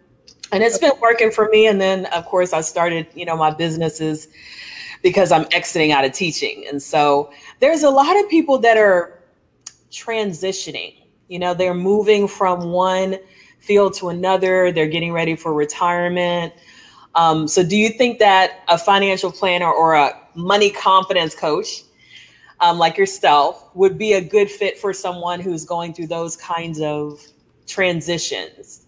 [0.51, 1.67] And it's been working for me.
[1.67, 4.27] And then of course I started, you know, my businesses
[5.03, 6.65] because I'm exiting out of teaching.
[6.67, 9.20] And so there's a lot of people that are
[9.91, 10.95] transitioning.
[11.27, 13.17] You know, they're moving from one
[13.59, 16.53] field to another, they're getting ready for retirement.
[17.15, 21.83] Um, so, do you think that a financial planner or a money confidence coach
[22.61, 26.79] um, like yourself would be a good fit for someone who's going through those kinds
[26.79, 27.19] of
[27.67, 28.85] transitions?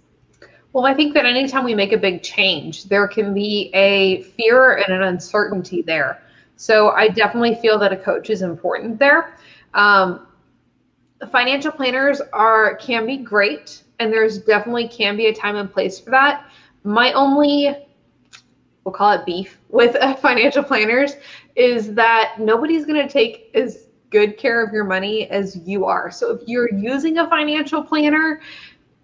[0.71, 4.77] Well, I think that anytime we make a big change, there can be a fear
[4.77, 6.23] and an uncertainty there.
[6.55, 9.37] So I definitely feel that a coach is important there.
[9.73, 10.27] Um,
[11.31, 15.99] financial planners are can be great and there's definitely can be a time and place
[15.99, 16.45] for that.
[16.83, 17.75] My only
[18.83, 21.13] we'll call it beef with financial planners
[21.55, 26.11] is that nobody's going to take as good care of your money as you are.
[26.11, 28.41] So if you're using a financial planner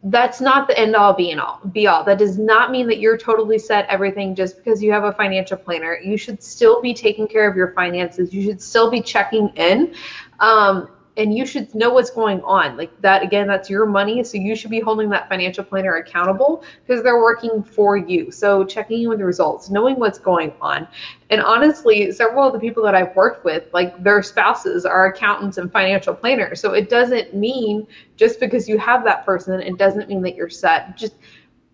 [0.03, 2.03] that's not the end all be all be all.
[2.03, 5.57] That does not mean that you're totally set everything just because you have a financial
[5.57, 5.99] planner.
[6.01, 8.33] You should still be taking care of your finances.
[8.33, 9.93] You should still be checking in.
[10.39, 12.77] Um, and you should know what's going on.
[12.77, 14.23] Like that, again, that's your money.
[14.23, 18.31] So you should be holding that financial planner accountable because they're working for you.
[18.31, 20.87] So checking in with the results, knowing what's going on.
[21.29, 25.57] And honestly, several of the people that I've worked with, like their spouses are accountants
[25.57, 26.61] and financial planners.
[26.61, 30.49] So it doesn't mean just because you have that person, it doesn't mean that you're
[30.49, 30.95] set.
[30.95, 31.15] Just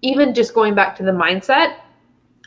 [0.01, 1.77] even just going back to the mindset,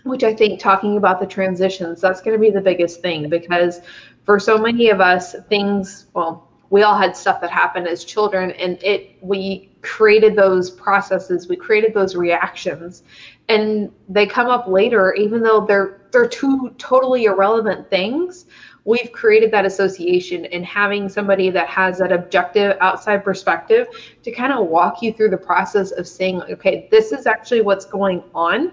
[0.02, 3.82] which I think talking about the transitions, that's going to be the biggest thing because
[4.24, 8.50] for so many of us, things, well, we all had stuff that happened as children
[8.52, 13.02] and it we created those processes we created those reactions
[13.48, 18.46] and they come up later even though they're they're two totally irrelevant things
[18.84, 23.86] we've created that association and having somebody that has that objective outside perspective
[24.22, 27.84] to kind of walk you through the process of saying okay this is actually what's
[27.84, 28.72] going on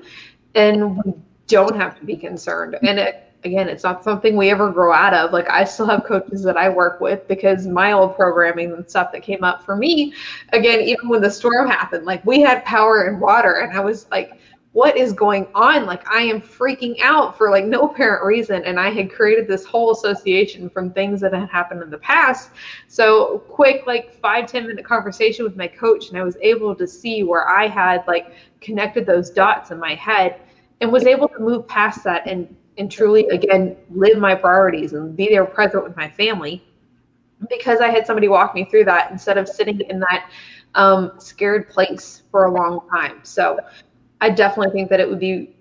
[0.55, 1.13] and we
[1.47, 2.77] don't have to be concerned.
[2.81, 5.31] And it again, it's not something we ever grow out of.
[5.31, 9.11] Like I still have coaches that I work with because my old programming and stuff
[9.13, 10.13] that came up for me,
[10.51, 14.07] again, even when the storm happened, like we had power and water and I was
[14.11, 14.39] like,
[14.73, 15.85] what is going on?
[15.85, 18.61] Like I am freaking out for like no apparent reason.
[18.65, 22.49] And I had created this whole association from things that had happened in the past.
[22.89, 26.09] So quick, like five, 10 minute conversation with my coach.
[26.09, 29.95] And I was able to see where I had like connected those dots in my
[29.95, 30.41] head
[30.81, 35.15] and was able to move past that and and truly again live my priorities and
[35.15, 36.63] be there present with my family
[37.49, 40.29] because I had somebody walk me through that instead of sitting in that
[40.75, 43.19] um, scared place for a long time.
[43.23, 43.59] So
[44.21, 45.51] I definitely think that it would be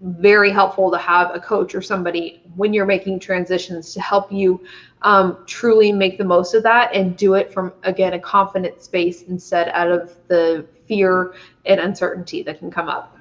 [0.00, 4.60] very helpful to have a coach or somebody when you're making transitions to help you
[5.02, 9.22] um, truly make the most of that and do it from again a confident space
[9.22, 11.34] instead out of the fear
[11.66, 13.16] and uncertainty that can come up.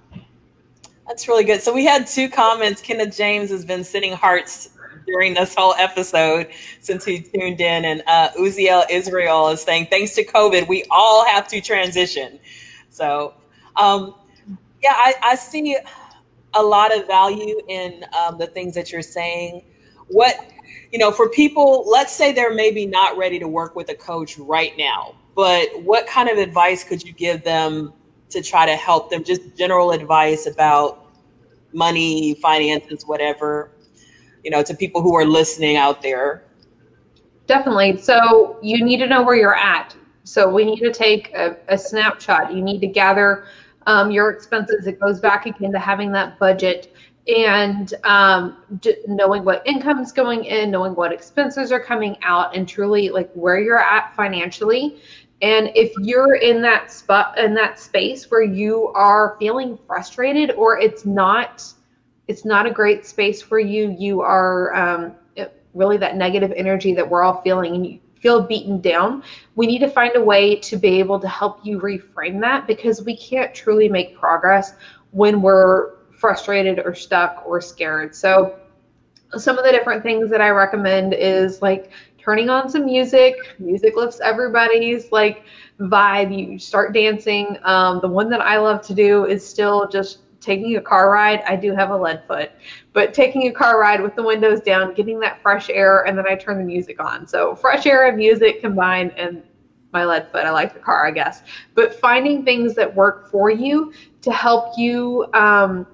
[1.12, 1.62] That's really good.
[1.62, 2.82] So we had two comments.
[2.82, 4.69] Kenneth James has been sending hearts
[5.06, 6.47] during this whole episode
[6.80, 11.26] since he tuned in, and uh, Uziel Israel is saying, "Thanks to COVID, we all
[11.26, 12.39] have to transition."
[12.91, 13.34] So,
[13.76, 14.15] um,
[14.82, 15.76] yeah, I, I see
[16.54, 19.65] a lot of value in um, the things that you're saying.
[20.08, 20.50] What,
[20.93, 24.38] you know, for people, let's say they're maybe not ready to work with a coach
[24.38, 27.91] right now, but what kind of advice could you give them
[28.30, 29.26] to try to help them?
[29.26, 31.00] Just general advice about
[31.73, 33.71] money, finances, whatever,
[34.43, 36.43] you know, to people who are listening out there.
[37.47, 37.97] Definitely.
[37.97, 39.95] So you need to know where you're at.
[40.23, 42.53] So we need to take a, a snapshot.
[42.53, 43.45] You need to gather
[43.88, 44.88] um, your expenses.
[44.88, 46.95] It goes back again to having that budget
[47.27, 48.57] and um,
[49.07, 53.31] knowing what income is going in, knowing what expenses are coming out, and truly like
[53.34, 54.99] where you're at financially.
[55.41, 60.80] And if you're in that spot in that space where you are feeling frustrated or
[60.80, 61.65] it's not
[62.27, 65.15] it's not a great space for you, you are um,
[65.73, 69.23] really that negative energy that we're all feeling and you feel beaten down,
[69.56, 73.04] we need to find a way to be able to help you reframe that because
[73.04, 74.75] we can't truly make progress
[75.12, 78.15] when we're frustrated or stuck or scared.
[78.15, 78.58] So,
[79.38, 83.36] some of the different things that I recommend is like turning on some music.
[83.60, 85.43] Music lifts everybody's like
[85.79, 86.36] vibe.
[86.36, 87.57] You start dancing.
[87.63, 91.41] Um, the one that I love to do is still just taking a car ride.
[91.47, 92.51] I do have a lead foot,
[92.93, 96.25] but taking a car ride with the windows down, getting that fresh air, and then
[96.27, 97.27] I turn the music on.
[97.27, 99.43] So fresh air and music combined, and
[99.93, 100.45] my lead foot.
[100.45, 101.41] I like the car, I guess.
[101.75, 105.86] But finding things that work for you to help you um,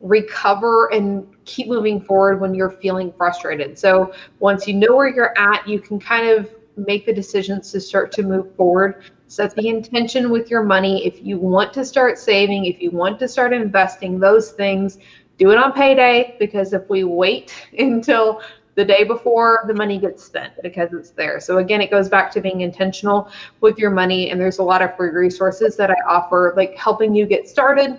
[0.00, 3.78] recover and keep moving forward when you're feeling frustrated.
[3.78, 7.80] So once you know where you're at, you can kind of make the decisions to
[7.80, 8.96] start to move forward
[9.28, 11.04] set the intention with your money.
[11.06, 14.98] If you want to start saving, if you want to start investing, those things,
[15.38, 18.40] do it on payday because if we wait until
[18.76, 21.40] the day before the money gets spent because it's there.
[21.40, 23.30] So again, it goes back to being intentional
[23.60, 27.14] with your money and there's a lot of free resources that I offer like helping
[27.14, 27.98] you get started.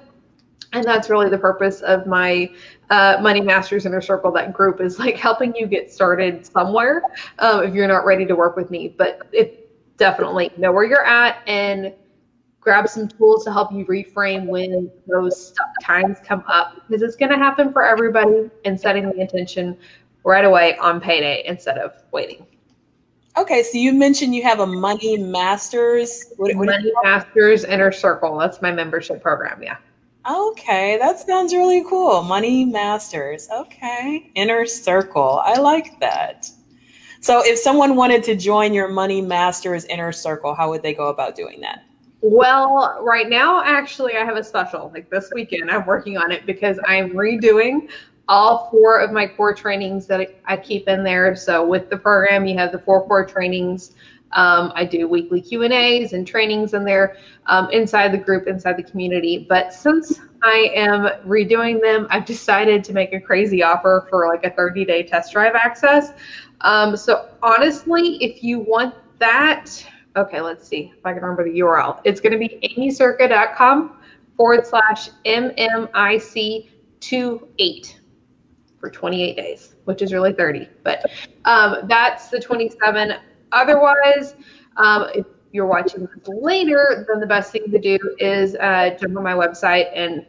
[0.73, 2.51] And that's really the purpose of my
[2.89, 4.31] uh, Money Masters Inner Circle.
[4.33, 7.01] That group is like helping you get started somewhere
[7.39, 8.89] um, if you're not ready to work with me.
[8.89, 9.51] But if
[9.97, 11.93] definitely know where you're at and
[12.59, 17.31] grab some tools to help you reframe when those times come up because it's going
[17.31, 19.77] to happen for everybody and setting the intention
[20.23, 22.45] right away on payday instead of waiting.
[23.37, 26.33] Okay, so you mentioned you have a Money Masters.
[26.37, 28.37] What, what Money Masters Inner Circle.
[28.37, 29.61] That's my membership program.
[29.61, 29.77] Yeah.
[30.29, 32.21] Okay, that sounds really cool.
[32.21, 33.47] Money Masters.
[33.49, 35.41] Okay, Inner Circle.
[35.43, 36.49] I like that.
[37.21, 41.07] So if someone wanted to join your Money Masters inner circle, how would they go
[41.07, 41.83] about doing that?
[42.21, 44.91] Well, right now, actually, I have a special.
[44.93, 47.89] Like this weekend, I'm working on it because I'm redoing
[48.27, 51.35] all four of my core trainings that I keep in there.
[51.35, 53.95] So with the program, you have the four core trainings.
[54.33, 58.47] Um, I do weekly Q and A's and trainings in there um, inside the group,
[58.47, 59.45] inside the community.
[59.47, 64.43] But since I am redoing them, I've decided to make a crazy offer for like
[64.43, 66.13] a 30 day test drive access.
[66.61, 69.69] Um, so honestly, if you want that,
[70.15, 72.01] okay, let's see if I can remember the URL.
[72.03, 73.99] It's going to be aimeecerka.com
[74.35, 77.93] forward slash MMIC28
[78.79, 80.67] for 28 days, which is really 30.
[80.83, 81.05] But
[81.45, 83.13] um, that's the 27.
[83.51, 84.35] Otherwise,
[84.77, 89.17] um, if you're watching this later, then the best thing to do is uh, jump
[89.17, 90.25] on my website and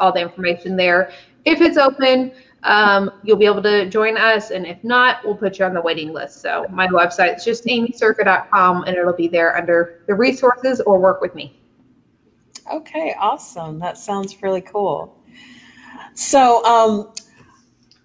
[0.00, 1.12] all the information there.
[1.44, 2.32] If it's open,
[2.62, 4.50] um, you'll be able to join us.
[4.50, 6.40] And if not, we'll put you on the waiting list.
[6.40, 11.20] So my website is just aimeecerka.com and it'll be there under the resources or work
[11.20, 11.58] with me.
[12.72, 13.78] Okay, awesome.
[13.80, 15.18] That sounds really cool.
[16.14, 17.12] So, um,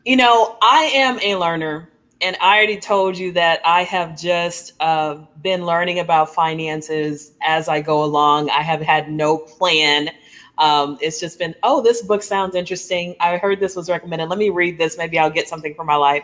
[0.05, 1.89] you know, I am a learner,
[2.21, 7.69] and I already told you that I have just uh, been learning about finances as
[7.69, 8.49] I go along.
[8.49, 10.09] I have had no plan
[10.57, 13.15] um, it's just been, oh, this book sounds interesting.
[13.19, 14.29] I heard this was recommended.
[14.29, 14.97] Let me read this.
[14.97, 16.23] Maybe I'll get something for my life.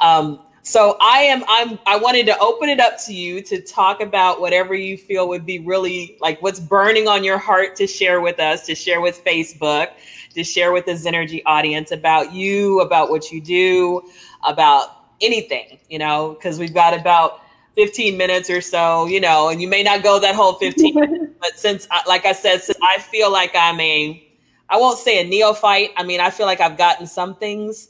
[0.00, 4.00] Um, so I am I'm I wanted to open it up to you to talk
[4.00, 8.22] about whatever you feel would be really like what's burning on your heart to share
[8.22, 9.88] with us, to share with Facebook,
[10.34, 14.08] to share with the Zennurgy audience about you, about what you do,
[14.42, 17.40] about anything, you know, because we've got about
[17.76, 21.32] 15 minutes or so, you know, and you may not go that whole 15 minutes,
[21.40, 24.26] but since, like I said, since I feel like I'm a,
[24.68, 25.90] I won't say a neophyte.
[25.96, 27.88] I mean, I feel like I've gotten some things,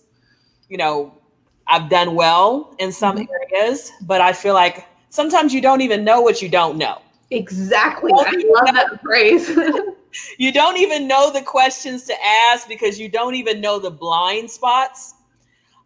[0.68, 1.18] you know,
[1.66, 3.32] I've done well in some mm-hmm.
[3.52, 7.00] areas, but I feel like sometimes you don't even know what you don't know.
[7.30, 8.12] Exactly.
[8.14, 9.50] I love that phrase.
[10.38, 14.50] you don't even know the questions to ask because you don't even know the blind
[14.50, 15.14] spots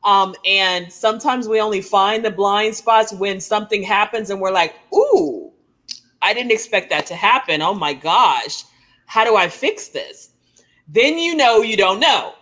[0.05, 4.75] um, and sometimes we only find the blind spots when something happens and we're like,
[4.95, 5.53] ooh,
[6.23, 7.63] I didn't expect that to happen.
[7.63, 8.65] Oh my gosh,
[9.07, 10.31] how do I fix this?
[10.87, 12.35] Then you know you don't know.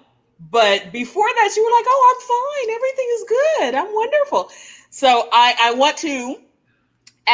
[0.50, 2.74] But before that, you were like, oh, I'm fine.
[2.76, 3.74] Everything is good.
[3.74, 4.50] I'm wonderful.
[4.90, 6.36] So I, I want to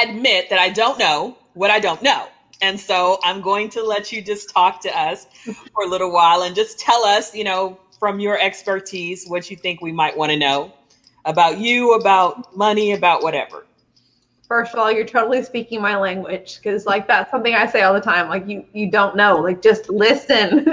[0.02, 2.28] admit that I don't know what I don't know.
[2.60, 5.26] And so I'm going to let you just talk to us
[5.74, 9.56] for a little while and just tell us, you know, from your expertise, what you
[9.56, 10.72] think we might want to know
[11.24, 13.64] about you, about money, about whatever.
[14.48, 17.94] First of all, you're totally speaking my language because, like, that's something I say all
[17.94, 18.28] the time.
[18.28, 20.64] Like, you you don't know, like, just listen,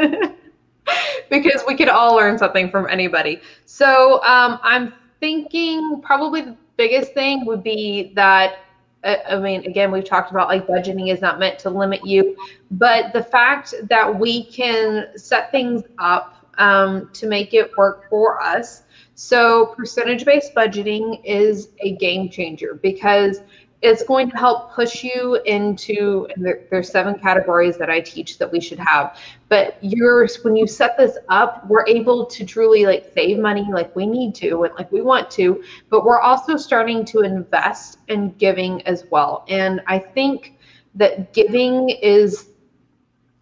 [1.29, 3.41] because we could all learn something from anybody.
[3.65, 8.61] So, um, I'm thinking probably the biggest thing would be that
[9.03, 12.35] I mean, again, we've talked about like budgeting is not meant to limit you,
[12.71, 18.41] but the fact that we can set things up um, to make it work for
[18.41, 18.83] us.
[19.15, 23.41] So, percentage based budgeting is a game changer because
[23.81, 28.51] it's going to help push you into there, there's seven categories that i teach that
[28.51, 29.15] we should have
[29.47, 33.95] but yours when you set this up we're able to truly like save money like
[33.95, 38.31] we need to and like we want to but we're also starting to invest in
[38.31, 40.55] giving as well and i think
[40.95, 42.49] that giving is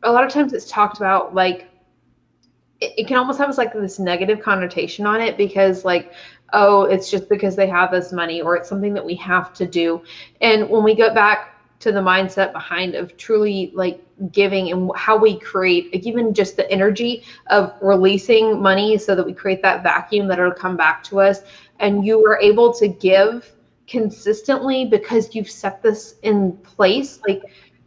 [0.03, 1.67] a lot of times it's talked about like
[2.81, 6.13] it, it can almost have like this negative connotation on it because like
[6.53, 9.65] oh, it's just because they have this money or it's something that we have to
[9.65, 10.01] do.
[10.41, 14.01] And when we go back to the mindset behind of truly like
[14.31, 19.23] giving and how we create like even just the energy of releasing money so that
[19.23, 21.41] we create that vacuum that it'll come back to us
[21.79, 23.51] and you are able to give
[23.85, 27.43] consistently because you've set this in place like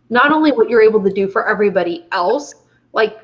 [0.08, 2.54] not only what you're able to do for everybody else
[2.92, 3.18] like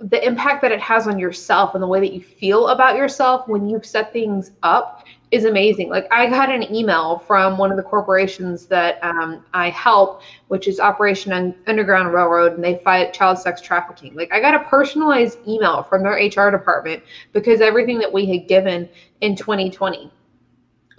[0.00, 3.48] the impact that it has on yourself and the way that you feel about yourself
[3.48, 5.90] when you set things up is amazing.
[5.90, 10.68] Like I got an email from one of the corporations that um, I help, which
[10.68, 14.14] is Operation Underground Railroad, and they fight child sex trafficking.
[14.14, 18.46] Like I got a personalized email from their HR department because everything that we had
[18.46, 18.88] given
[19.20, 20.12] in 2020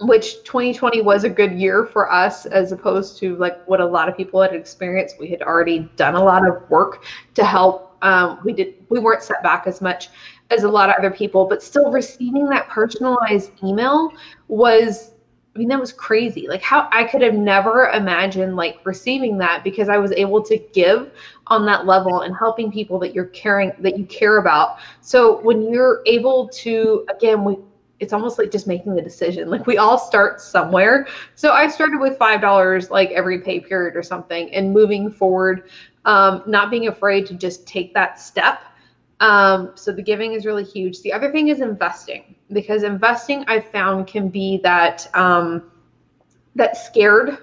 [0.02, 4.08] which 2020 was a good year for us as opposed to like what a lot
[4.08, 8.40] of people had experienced we had already done a lot of work to help um,
[8.44, 10.08] we did we weren't set back as much
[10.50, 14.12] as a lot of other people, but still receiving that personalized email
[14.48, 15.12] was
[15.54, 16.46] I mean, that was crazy.
[16.48, 20.56] Like how I could have never imagined like receiving that because I was able to
[20.72, 21.10] give
[21.48, 24.76] on that level and helping people that you're caring that you care about.
[25.00, 27.56] So when you're able to again, we
[27.98, 29.50] it's almost like just making the decision.
[29.50, 31.06] Like we all start somewhere.
[31.34, 35.64] So I started with five dollars like every pay period or something and moving forward
[36.04, 38.62] um, not being afraid to just take that step.
[39.20, 41.02] Um, so the giving is really huge.
[41.02, 45.70] The other thing is investing because investing I've found can be that um,
[46.54, 47.38] that scared.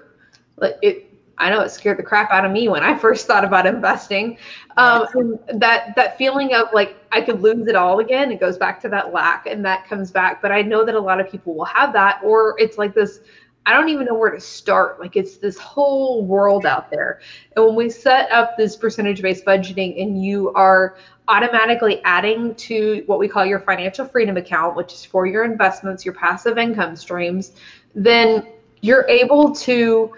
[0.82, 1.04] It,
[1.38, 4.38] I know it scared the crap out of me when I first thought about investing.
[4.76, 8.32] Um, that that feeling of like I could lose it all again.
[8.32, 10.42] It goes back to that lack, and that comes back.
[10.42, 13.20] But I know that a lot of people will have that, or it's like this
[13.68, 14.98] I don't even know where to start.
[14.98, 17.20] Like it's this whole world out there.
[17.54, 20.96] And when we set up this percentage based budgeting and you are
[21.28, 26.02] automatically adding to what we call your financial freedom account, which is for your investments,
[26.02, 27.52] your passive income streams,
[27.94, 28.46] then
[28.80, 30.14] you're able to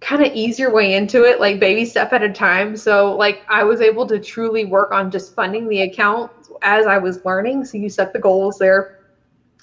[0.00, 3.42] kind of ease your way into it like baby step at a time so like
[3.48, 6.28] i was able to truly work on just funding the account
[6.62, 9.01] as i was learning so you set the goals there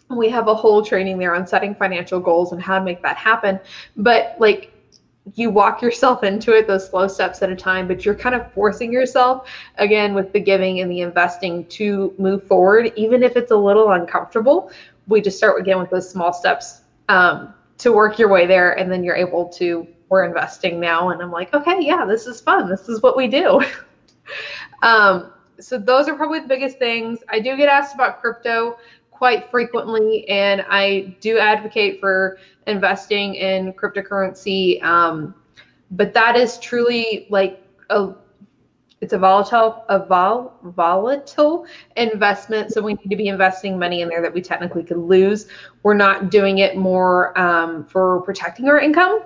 [0.10, 3.18] we have a whole training there on setting financial goals and how to make that
[3.18, 3.60] happen.
[3.96, 4.74] But like
[5.36, 8.52] you walk yourself into it those slow steps at a time but you're kind of
[8.54, 13.52] forcing yourself again with the giving and the investing to move forward even if it's
[13.52, 14.72] a little uncomfortable.
[15.08, 18.92] We just start again with those small steps um, to work your way there and
[18.92, 22.70] then you're able to we're investing now and i'm like okay yeah this is fun.
[22.70, 23.62] This is what we do.
[24.82, 27.20] Um, so those are probably the biggest things.
[27.30, 28.78] I do get asked about crypto
[29.20, 34.82] quite frequently, and I do advocate for investing in cryptocurrency.
[34.82, 35.36] Um,
[35.92, 38.14] but that is truly like a
[39.02, 41.66] it's a volatile a vol, volatile
[41.98, 45.48] investment so we need to be investing money in there that we technically could lose
[45.84, 49.22] we're not doing it more um, for protecting our income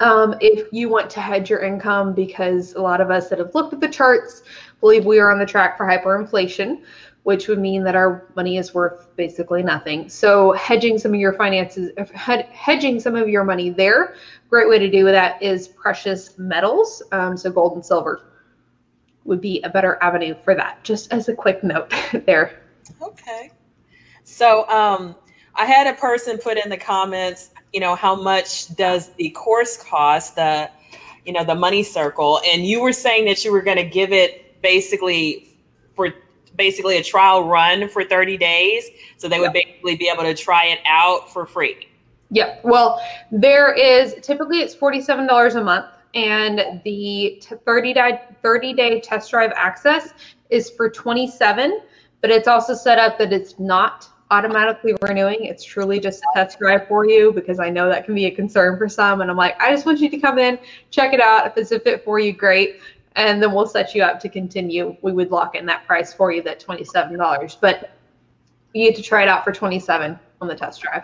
[0.00, 3.54] um, if you want to hedge your income because a lot of us that have
[3.54, 4.42] looked at the charts
[4.80, 6.82] believe we are on the track for hyperinflation
[7.24, 10.08] which would mean that our money is worth basically nothing.
[10.08, 11.90] So hedging some of your finances,
[12.52, 14.14] hedging some of your money there,
[14.48, 17.02] great way to do that is precious metals.
[17.12, 18.22] Um, so gold and silver
[19.24, 20.82] would be a better avenue for that.
[20.84, 21.92] Just as a quick note
[22.26, 22.62] there.
[23.02, 23.52] Okay.
[24.24, 25.14] So um,
[25.54, 29.76] I had a person put in the comments, you know, how much does the course
[29.76, 30.36] cost?
[30.36, 30.70] The,
[31.26, 34.12] you know, the money circle, and you were saying that you were going to give
[34.12, 35.47] it basically
[36.58, 38.90] basically a trial run for 30 days.
[39.16, 41.88] So they would basically be able to try it out for free.
[42.30, 42.58] Yeah.
[42.62, 43.00] Well,
[43.32, 49.52] there is typically it's $47 a month and the 30 day 30 day test drive
[49.54, 50.12] access
[50.50, 51.80] is for 27,
[52.20, 55.44] but it's also set up that it's not automatically renewing.
[55.44, 58.30] It's truly just a test drive for you because I know that can be a
[58.30, 59.20] concern for some.
[59.20, 60.58] And I'm like, I just want you to come in,
[60.90, 61.46] check it out.
[61.46, 62.80] If it's a fit for you, great.
[63.18, 64.96] And then we'll set you up to continue.
[65.02, 67.56] We would lock in that price for you, that $27.
[67.60, 67.90] But
[68.72, 71.02] you get to try it out for 27 on the test drive.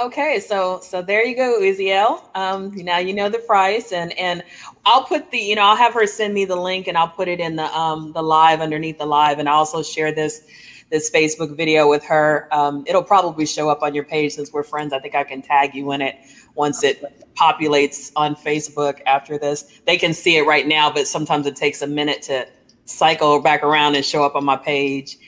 [0.00, 2.22] Okay, so so there you go, Uziel.
[2.36, 4.42] Um, now you know the price, and and
[4.84, 7.28] I'll put the you know I'll have her send me the link, and I'll put
[7.28, 10.46] it in the um the live underneath the live, and I'll also share this
[10.90, 12.46] this Facebook video with her.
[12.52, 14.92] Um, it'll probably show up on your page since we're friends.
[14.92, 16.16] I think I can tag you in it
[16.56, 17.04] once it
[17.36, 19.80] populates on Facebook after this.
[19.86, 22.48] They can see it right now, but sometimes it takes a minute to
[22.86, 25.18] cycle back around and show up on my page.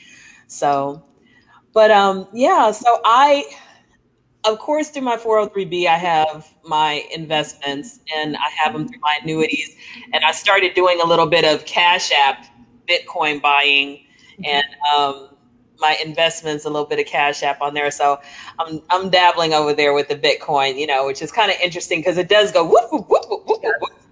[0.47, 1.03] So,
[1.73, 3.45] but um, yeah, so I,
[4.43, 9.19] of course, through my 403b, I have my investments and I have them through my
[9.21, 9.75] annuities.
[10.13, 12.45] And I started doing a little bit of Cash App
[12.89, 14.05] Bitcoin buying
[14.43, 14.65] and
[14.95, 15.29] um,
[15.79, 17.91] my investments, a little bit of Cash App on there.
[17.91, 18.19] So
[18.59, 21.99] I'm I'm dabbling over there with the Bitcoin, you know, which is kind of interesting
[21.99, 23.63] because it does go whoop whoop whoop whoop whoop.
[23.79, 23.91] whoop.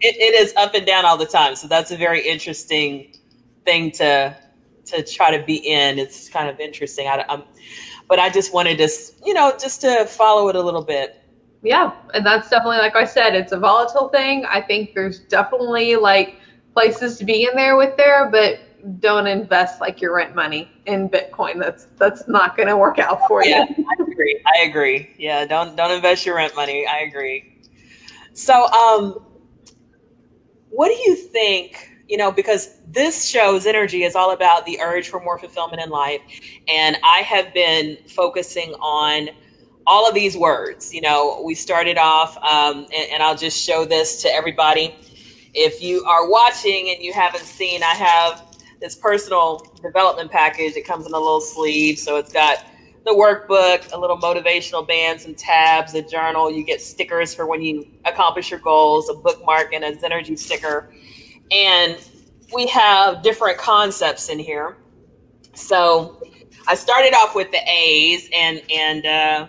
[0.00, 1.56] it, it is up and down all the time.
[1.56, 3.14] So that's a very interesting
[3.64, 4.36] thing to
[4.86, 5.98] to try to be in.
[5.98, 7.08] It's kind of interesting.
[7.08, 7.42] I, I'm,
[8.08, 8.88] but I just wanted to,
[9.24, 11.22] you know, just to follow it a little bit.
[11.62, 14.44] Yeah, and that's definitely like I said, it's a volatile thing.
[14.46, 16.36] I think there's definitely like
[16.72, 18.60] places to be in there with there, but
[19.00, 21.58] don't invest like your rent money in Bitcoin.
[21.58, 23.50] That's that's not going to work out for you.
[23.50, 24.42] Yeah, I agree.
[24.46, 25.10] I agree.
[25.18, 26.86] Yeah, don't don't invest your rent money.
[26.86, 27.60] I agree.
[28.32, 29.24] So, um,
[30.70, 31.90] what do you think?
[32.08, 35.90] You know, because this show's energy is all about the urge for more fulfillment in
[35.90, 36.20] life,
[36.68, 39.28] and I have been focusing on
[39.86, 40.94] all of these words.
[40.94, 44.94] You know, we started off, um, and, and I'll just show this to everybody.
[45.54, 48.47] If you are watching and you haven't seen, I have
[48.80, 50.76] this personal development package.
[50.76, 51.98] It comes in a little sleeve.
[51.98, 52.64] So it's got
[53.04, 56.50] the workbook, a little motivational band, some tabs, a journal.
[56.50, 60.92] You get stickers for when you accomplish your goals, a bookmark, and a Zennurgy sticker.
[61.50, 61.96] And
[62.54, 64.76] we have different concepts in here.
[65.54, 66.22] So
[66.66, 69.46] I started off with the A's, and and uh,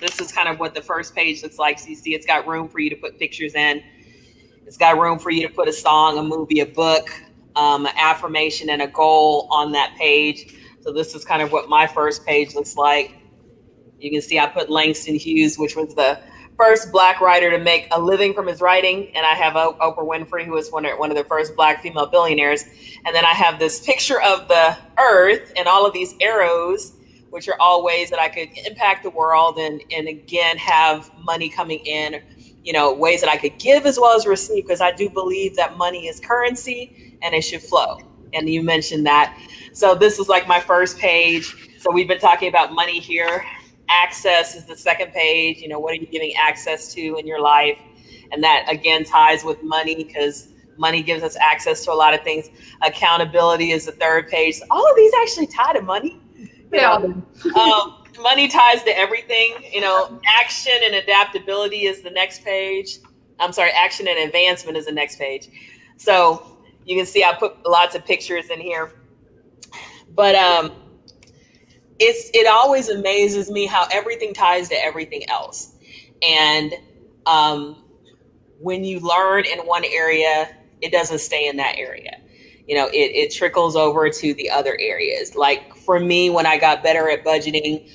[0.00, 1.78] this is kind of what the first page looks like.
[1.78, 3.82] So you see, it's got room for you to put pictures in.
[4.66, 7.08] It's got room for you to put a song, a movie, a book,
[7.56, 10.54] um, affirmation and a goal on that page.
[10.80, 13.16] So this is kind of what my first page looks like.
[13.98, 16.20] You can see I put Langston Hughes, which was the
[16.56, 19.14] first black writer to make a living from his writing.
[19.14, 22.06] And I have Oprah Winfrey, who was one of, one of the first black female
[22.06, 22.64] billionaires.
[23.04, 26.92] And then I have this picture of the earth and all of these arrows,
[27.30, 31.48] which are all ways that I could impact the world and, and again, have money
[31.48, 32.22] coming in,
[32.62, 35.56] you know, ways that I could give as well as receive, because I do believe
[35.56, 37.98] that money is currency and it should flow.
[38.32, 39.38] And you mentioned that.
[39.72, 41.54] So this is like my first page.
[41.78, 43.44] So we've been talking about money here.
[43.88, 45.58] Access is the second page.
[45.58, 47.78] You know, what are you giving access to in your life?
[48.32, 50.48] And that again ties with money because
[50.78, 52.50] money gives us access to a lot of things.
[52.82, 54.60] Accountability is the third page.
[54.70, 56.20] All of these actually tie to money.
[56.72, 56.94] Yeah.
[57.58, 59.54] um, money ties to everything.
[59.72, 62.98] You know, action and adaptability is the next page.
[63.38, 65.48] I'm sorry, action and advancement is the next page.
[65.96, 66.55] So
[66.86, 68.92] you can see I put lots of pictures in here.
[70.14, 70.72] But um,
[71.98, 75.74] it's it always amazes me how everything ties to everything else.
[76.22, 76.72] And
[77.26, 77.84] um,
[78.60, 82.20] when you learn in one area, it doesn't stay in that area.
[82.66, 85.34] You know, it, it trickles over to the other areas.
[85.34, 87.90] Like for me, when I got better at budgeting,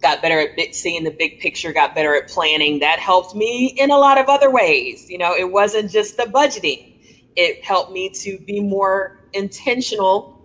[0.00, 3.90] got better at seeing the big picture, got better at planning, that helped me in
[3.90, 5.08] a lot of other ways.
[5.08, 6.91] You know, it wasn't just the budgeting
[7.36, 10.38] it helped me to be more intentional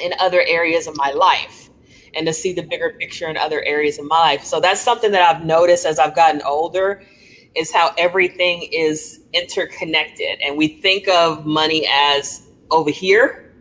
[0.00, 1.70] in other areas of my life
[2.14, 4.44] and to see the bigger picture in other areas of my life.
[4.44, 7.02] So that's something that I've noticed as I've gotten older
[7.54, 10.40] is how everything is interconnected.
[10.40, 13.52] And we think of money as over here,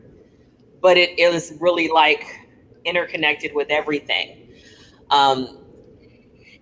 [0.81, 2.25] but it, is really like
[2.85, 4.49] interconnected with everything.
[5.09, 5.57] Um,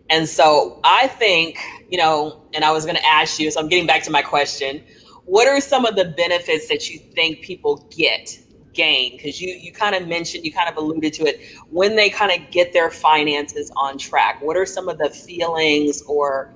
[0.09, 3.67] and so I think, you know, and I was going to ask you, so I'm
[3.67, 4.83] getting back to my question
[5.25, 8.39] what are some of the benefits that you think people get
[8.73, 12.09] gain because you you kind of mentioned you kind of alluded to it when they
[12.09, 16.53] kind of get their finances on track what are some of the feelings or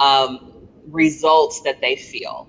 [0.00, 0.52] um,
[0.90, 2.48] results that they feel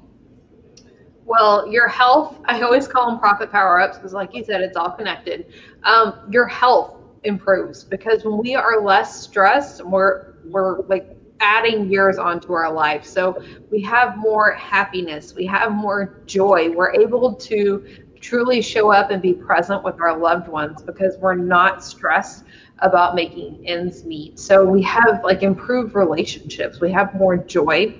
[1.25, 4.75] Well, your health, I always call them profit power ups because, like you said, it's
[4.75, 5.45] all connected.
[5.83, 12.17] Um, your health improves because when we are less stressed, we're, we're like adding years
[12.17, 13.05] onto our life.
[13.05, 16.71] So we have more happiness, we have more joy.
[16.71, 17.85] We're able to
[18.19, 22.43] truly show up and be present with our loved ones because we're not stressed
[22.79, 24.39] about making ends meet.
[24.39, 27.95] So we have like improved relationships, we have more joy.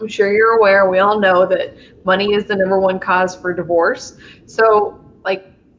[0.00, 3.52] I'm sure you're aware, we all know that money is the number one cause for
[3.52, 4.16] divorce.
[4.46, 5.00] So,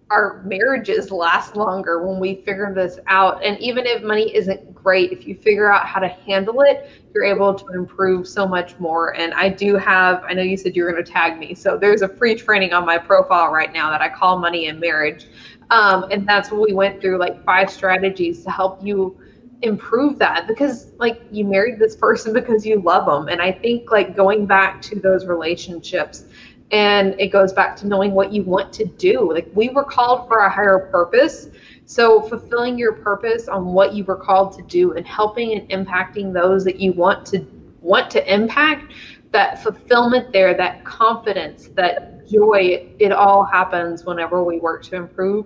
[0.09, 3.43] our marriages last longer when we figure this out.
[3.43, 6.83] And even if money isn't great, if you figure out how to handle it,
[7.13, 9.15] you're able to improve so much more.
[9.15, 11.53] And I do have, I know you said you were going to tag me.
[11.53, 14.79] So there's a free training on my profile right now that I call Money and
[14.79, 15.27] Marriage.
[15.69, 19.15] Um, and that's what we went through like five strategies to help you
[19.61, 23.91] improve that because like you married this person because you love them and i think
[23.91, 26.27] like going back to those relationships
[26.71, 29.31] and it goes back to knowing what you want to do.
[29.33, 31.47] Like we were called for a higher purpose.
[31.85, 36.31] So fulfilling your purpose on what you were called to do and helping and impacting
[36.33, 37.45] those that you want to
[37.81, 38.93] want to impact
[39.31, 44.95] that fulfillment there that confidence that joy it, it all happens whenever we work to
[44.95, 45.45] improve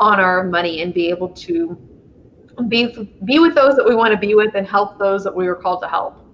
[0.00, 1.76] on our money and be able to
[2.68, 2.94] be
[3.24, 5.54] be with those that we want to be with and help those that we were
[5.54, 6.25] called to help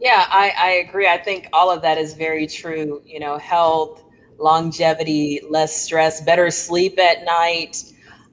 [0.00, 1.08] yeah, I, I agree.
[1.08, 3.02] I think all of that is very true.
[3.04, 4.04] You know, health,
[4.38, 7.82] longevity, less stress, better sleep at night,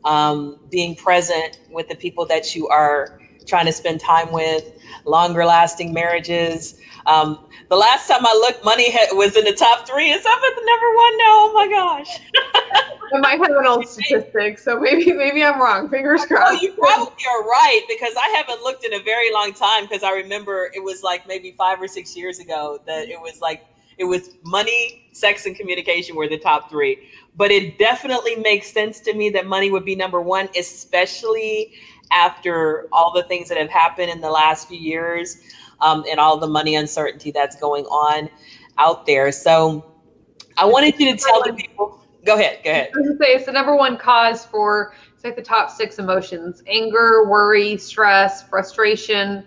[0.03, 4.74] um, being present with the people that you are trying to spend time with,
[5.05, 6.75] longer lasting marriages.
[7.05, 7.39] Um,
[7.69, 10.11] the last time I looked, money had, was in the top three.
[10.11, 11.33] Is up at the number one now?
[11.45, 12.19] Oh my gosh!
[13.13, 15.89] I might have an old statistic, so maybe maybe I'm wrong.
[15.89, 16.57] Fingers crossed.
[16.57, 19.85] Oh, you probably are right because I haven't looked in a very long time.
[19.85, 23.41] Because I remember it was like maybe five or six years ago that it was
[23.41, 23.65] like
[23.97, 27.09] it was money, sex, and communication were the top three.
[27.37, 31.73] But it definitely makes sense to me that money would be number one, especially
[32.11, 35.37] after all the things that have happened in the last few years
[35.81, 38.29] um, and all the money uncertainty that's going on
[38.77, 39.31] out there.
[39.31, 39.85] So
[40.57, 42.01] I wanted you to tell the people.
[42.25, 42.61] Go ahead.
[42.63, 42.89] Go ahead.
[42.95, 46.63] I was say it's the number one cause for it's like the top six emotions:
[46.67, 49.45] anger, worry, stress, frustration.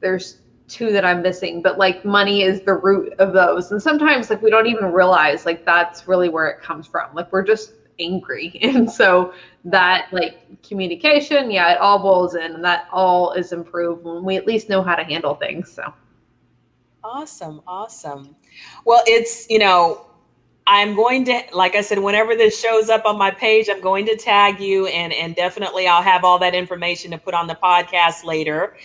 [0.00, 3.70] There's two that I'm missing, but like money is the root of those.
[3.72, 7.14] And sometimes like we don't even realize like that's really where it comes from.
[7.14, 8.58] Like we're just angry.
[8.62, 9.32] And so
[9.66, 14.36] that like communication, yeah, it all boils in and that all is improved when we
[14.36, 15.70] at least know how to handle things.
[15.70, 15.92] So
[17.02, 18.36] awesome, awesome.
[18.84, 20.06] Well, it's you know,
[20.68, 24.06] I'm going to, like I said, whenever this shows up on my page, I'm going
[24.06, 27.56] to tag you, and and definitely I'll have all that information to put on the
[27.56, 28.76] podcast later,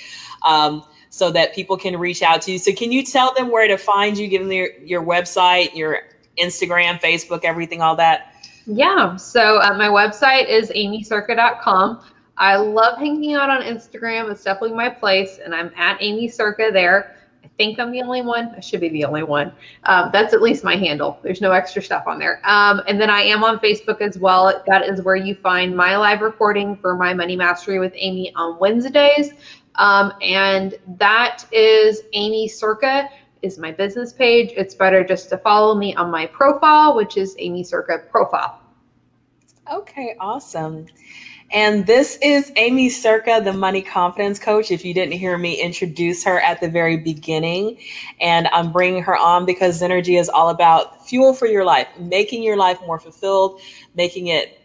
[0.41, 2.59] um, so that people can reach out to you.
[2.59, 4.27] So, can you tell them where to find you?
[4.27, 6.09] Give them your your website, your
[6.39, 8.30] Instagram, Facebook, everything, all that.
[8.66, 9.16] Yeah.
[9.16, 12.03] So uh, my website is aimeecerka.com.
[12.38, 14.32] I love hanging out on Instagram.
[14.32, 17.16] It's definitely my place, and I'm at Aimee Cerka there.
[17.43, 18.53] I think I'm the only one.
[18.55, 19.51] I should be the only one.
[19.84, 21.20] Um, that's at least my handle.
[21.22, 22.41] There's no extra stuff on there.
[22.43, 24.64] Um, and then I am on Facebook as well.
[24.68, 28.57] That is where you find my live recording for my Money Mastery with Aimee on
[28.59, 29.34] Wednesdays.
[29.76, 33.07] Um, and that is Aimee Cerka
[33.41, 34.51] is my business page.
[34.55, 38.59] It's better just to follow me on my profile, which is Aimee Cerka profile.
[39.71, 40.87] Okay, awesome.
[41.53, 44.71] And this is Aimee Cerka, the money confidence coach.
[44.71, 47.77] If you didn't hear me introduce her at the very beginning,
[48.21, 52.41] and I'm bringing her on because Zennurgy is all about fuel for your life, making
[52.41, 53.59] your life more fulfilled,
[53.95, 54.61] making it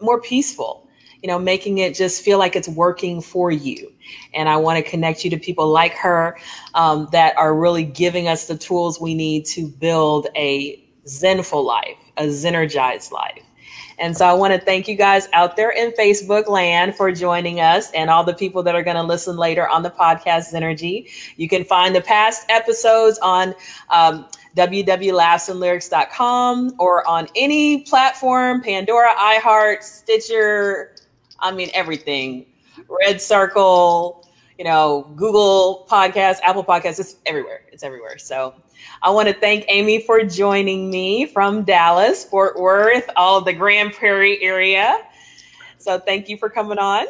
[0.00, 0.81] more peaceful,
[1.22, 3.92] you know, making it just feel like it's working for you.
[4.34, 6.36] And I want to connect you to people like her
[6.74, 11.96] um, that are really giving us the tools we need to build a zenful life,
[12.16, 13.42] a zennurgized life.
[13.98, 17.60] And so I want to thank you guys out there in Facebook land for joining
[17.60, 21.08] us and all the people that are going to listen later on the podcast Zennurgy.
[21.36, 23.54] You can find the past episodes on
[23.90, 30.91] um, www.laughsandlyrics.com or on any platform, Pandora, iHeart, Stitcher,
[31.42, 32.46] I mean, everything.
[32.88, 34.26] Red Circle,
[34.58, 37.64] you know, Google Podcasts, Apple Podcasts, it's everywhere.
[37.72, 38.16] It's everywhere.
[38.18, 38.54] So
[39.02, 43.52] I want to thank Aimee for joining me from Dallas, Fort Worth, all of the
[43.52, 45.06] Grand Prairie area.
[45.78, 47.06] So thank you for coming on.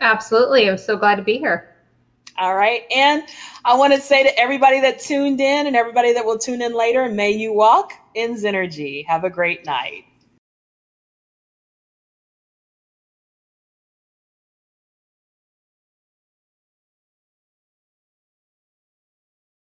[0.00, 0.68] Absolutely.
[0.68, 1.76] I'm so glad to be here.
[2.38, 2.82] All right.
[2.94, 3.22] And
[3.64, 6.74] I want to say to everybody that tuned in and everybody that will tune in
[6.74, 9.06] later, may you walk in Zennurgy.
[9.06, 10.04] Have a great night.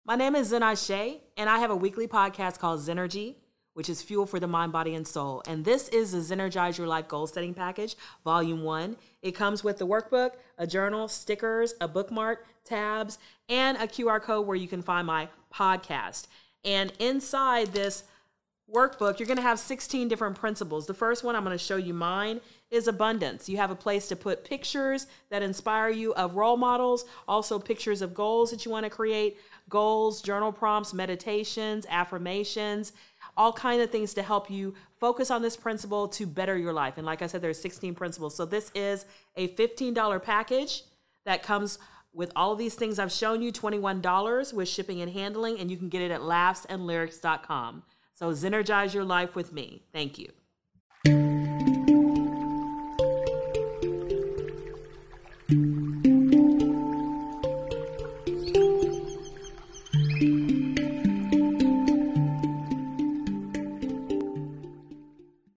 [0.05, 3.35] My name is Zenai Shay And I have a weekly podcast called Zennurgy,
[3.73, 5.41] which is fuel for the mind, body, and soul.
[5.47, 7.95] And this is the Zennurgize Your Life Goal Setting Package,
[8.25, 8.97] Volume 1.
[9.21, 14.45] It comes with the workbook, a journal, stickers, a bookmark, tabs, and a QR code
[14.45, 16.27] where you can find my podcast.
[16.65, 18.03] And inside this
[18.71, 20.87] workbook, you're going to have 16 different principles.
[20.87, 22.41] The first one I'm going to show you mine
[22.71, 23.47] is abundance.
[23.47, 28.01] You have a place to put pictures that inspire you of role models, also pictures
[28.01, 29.37] of goals that you want to create,
[29.69, 32.93] goals, journal prompts, meditations, affirmations,
[33.35, 36.97] all kind of things to help you focus on this principle to better your life.
[36.97, 38.35] And like I said, there's 16 principles.
[38.35, 39.05] So this is
[39.35, 40.83] a $15 package
[41.25, 41.79] that comes
[42.13, 45.77] with all of these things I've shown you, $21 with shipping and handling, and you
[45.77, 47.83] can get it at laughsandlyrics.com.
[48.13, 49.81] So, Zennurgize your life with me.
[49.91, 50.31] Thank you.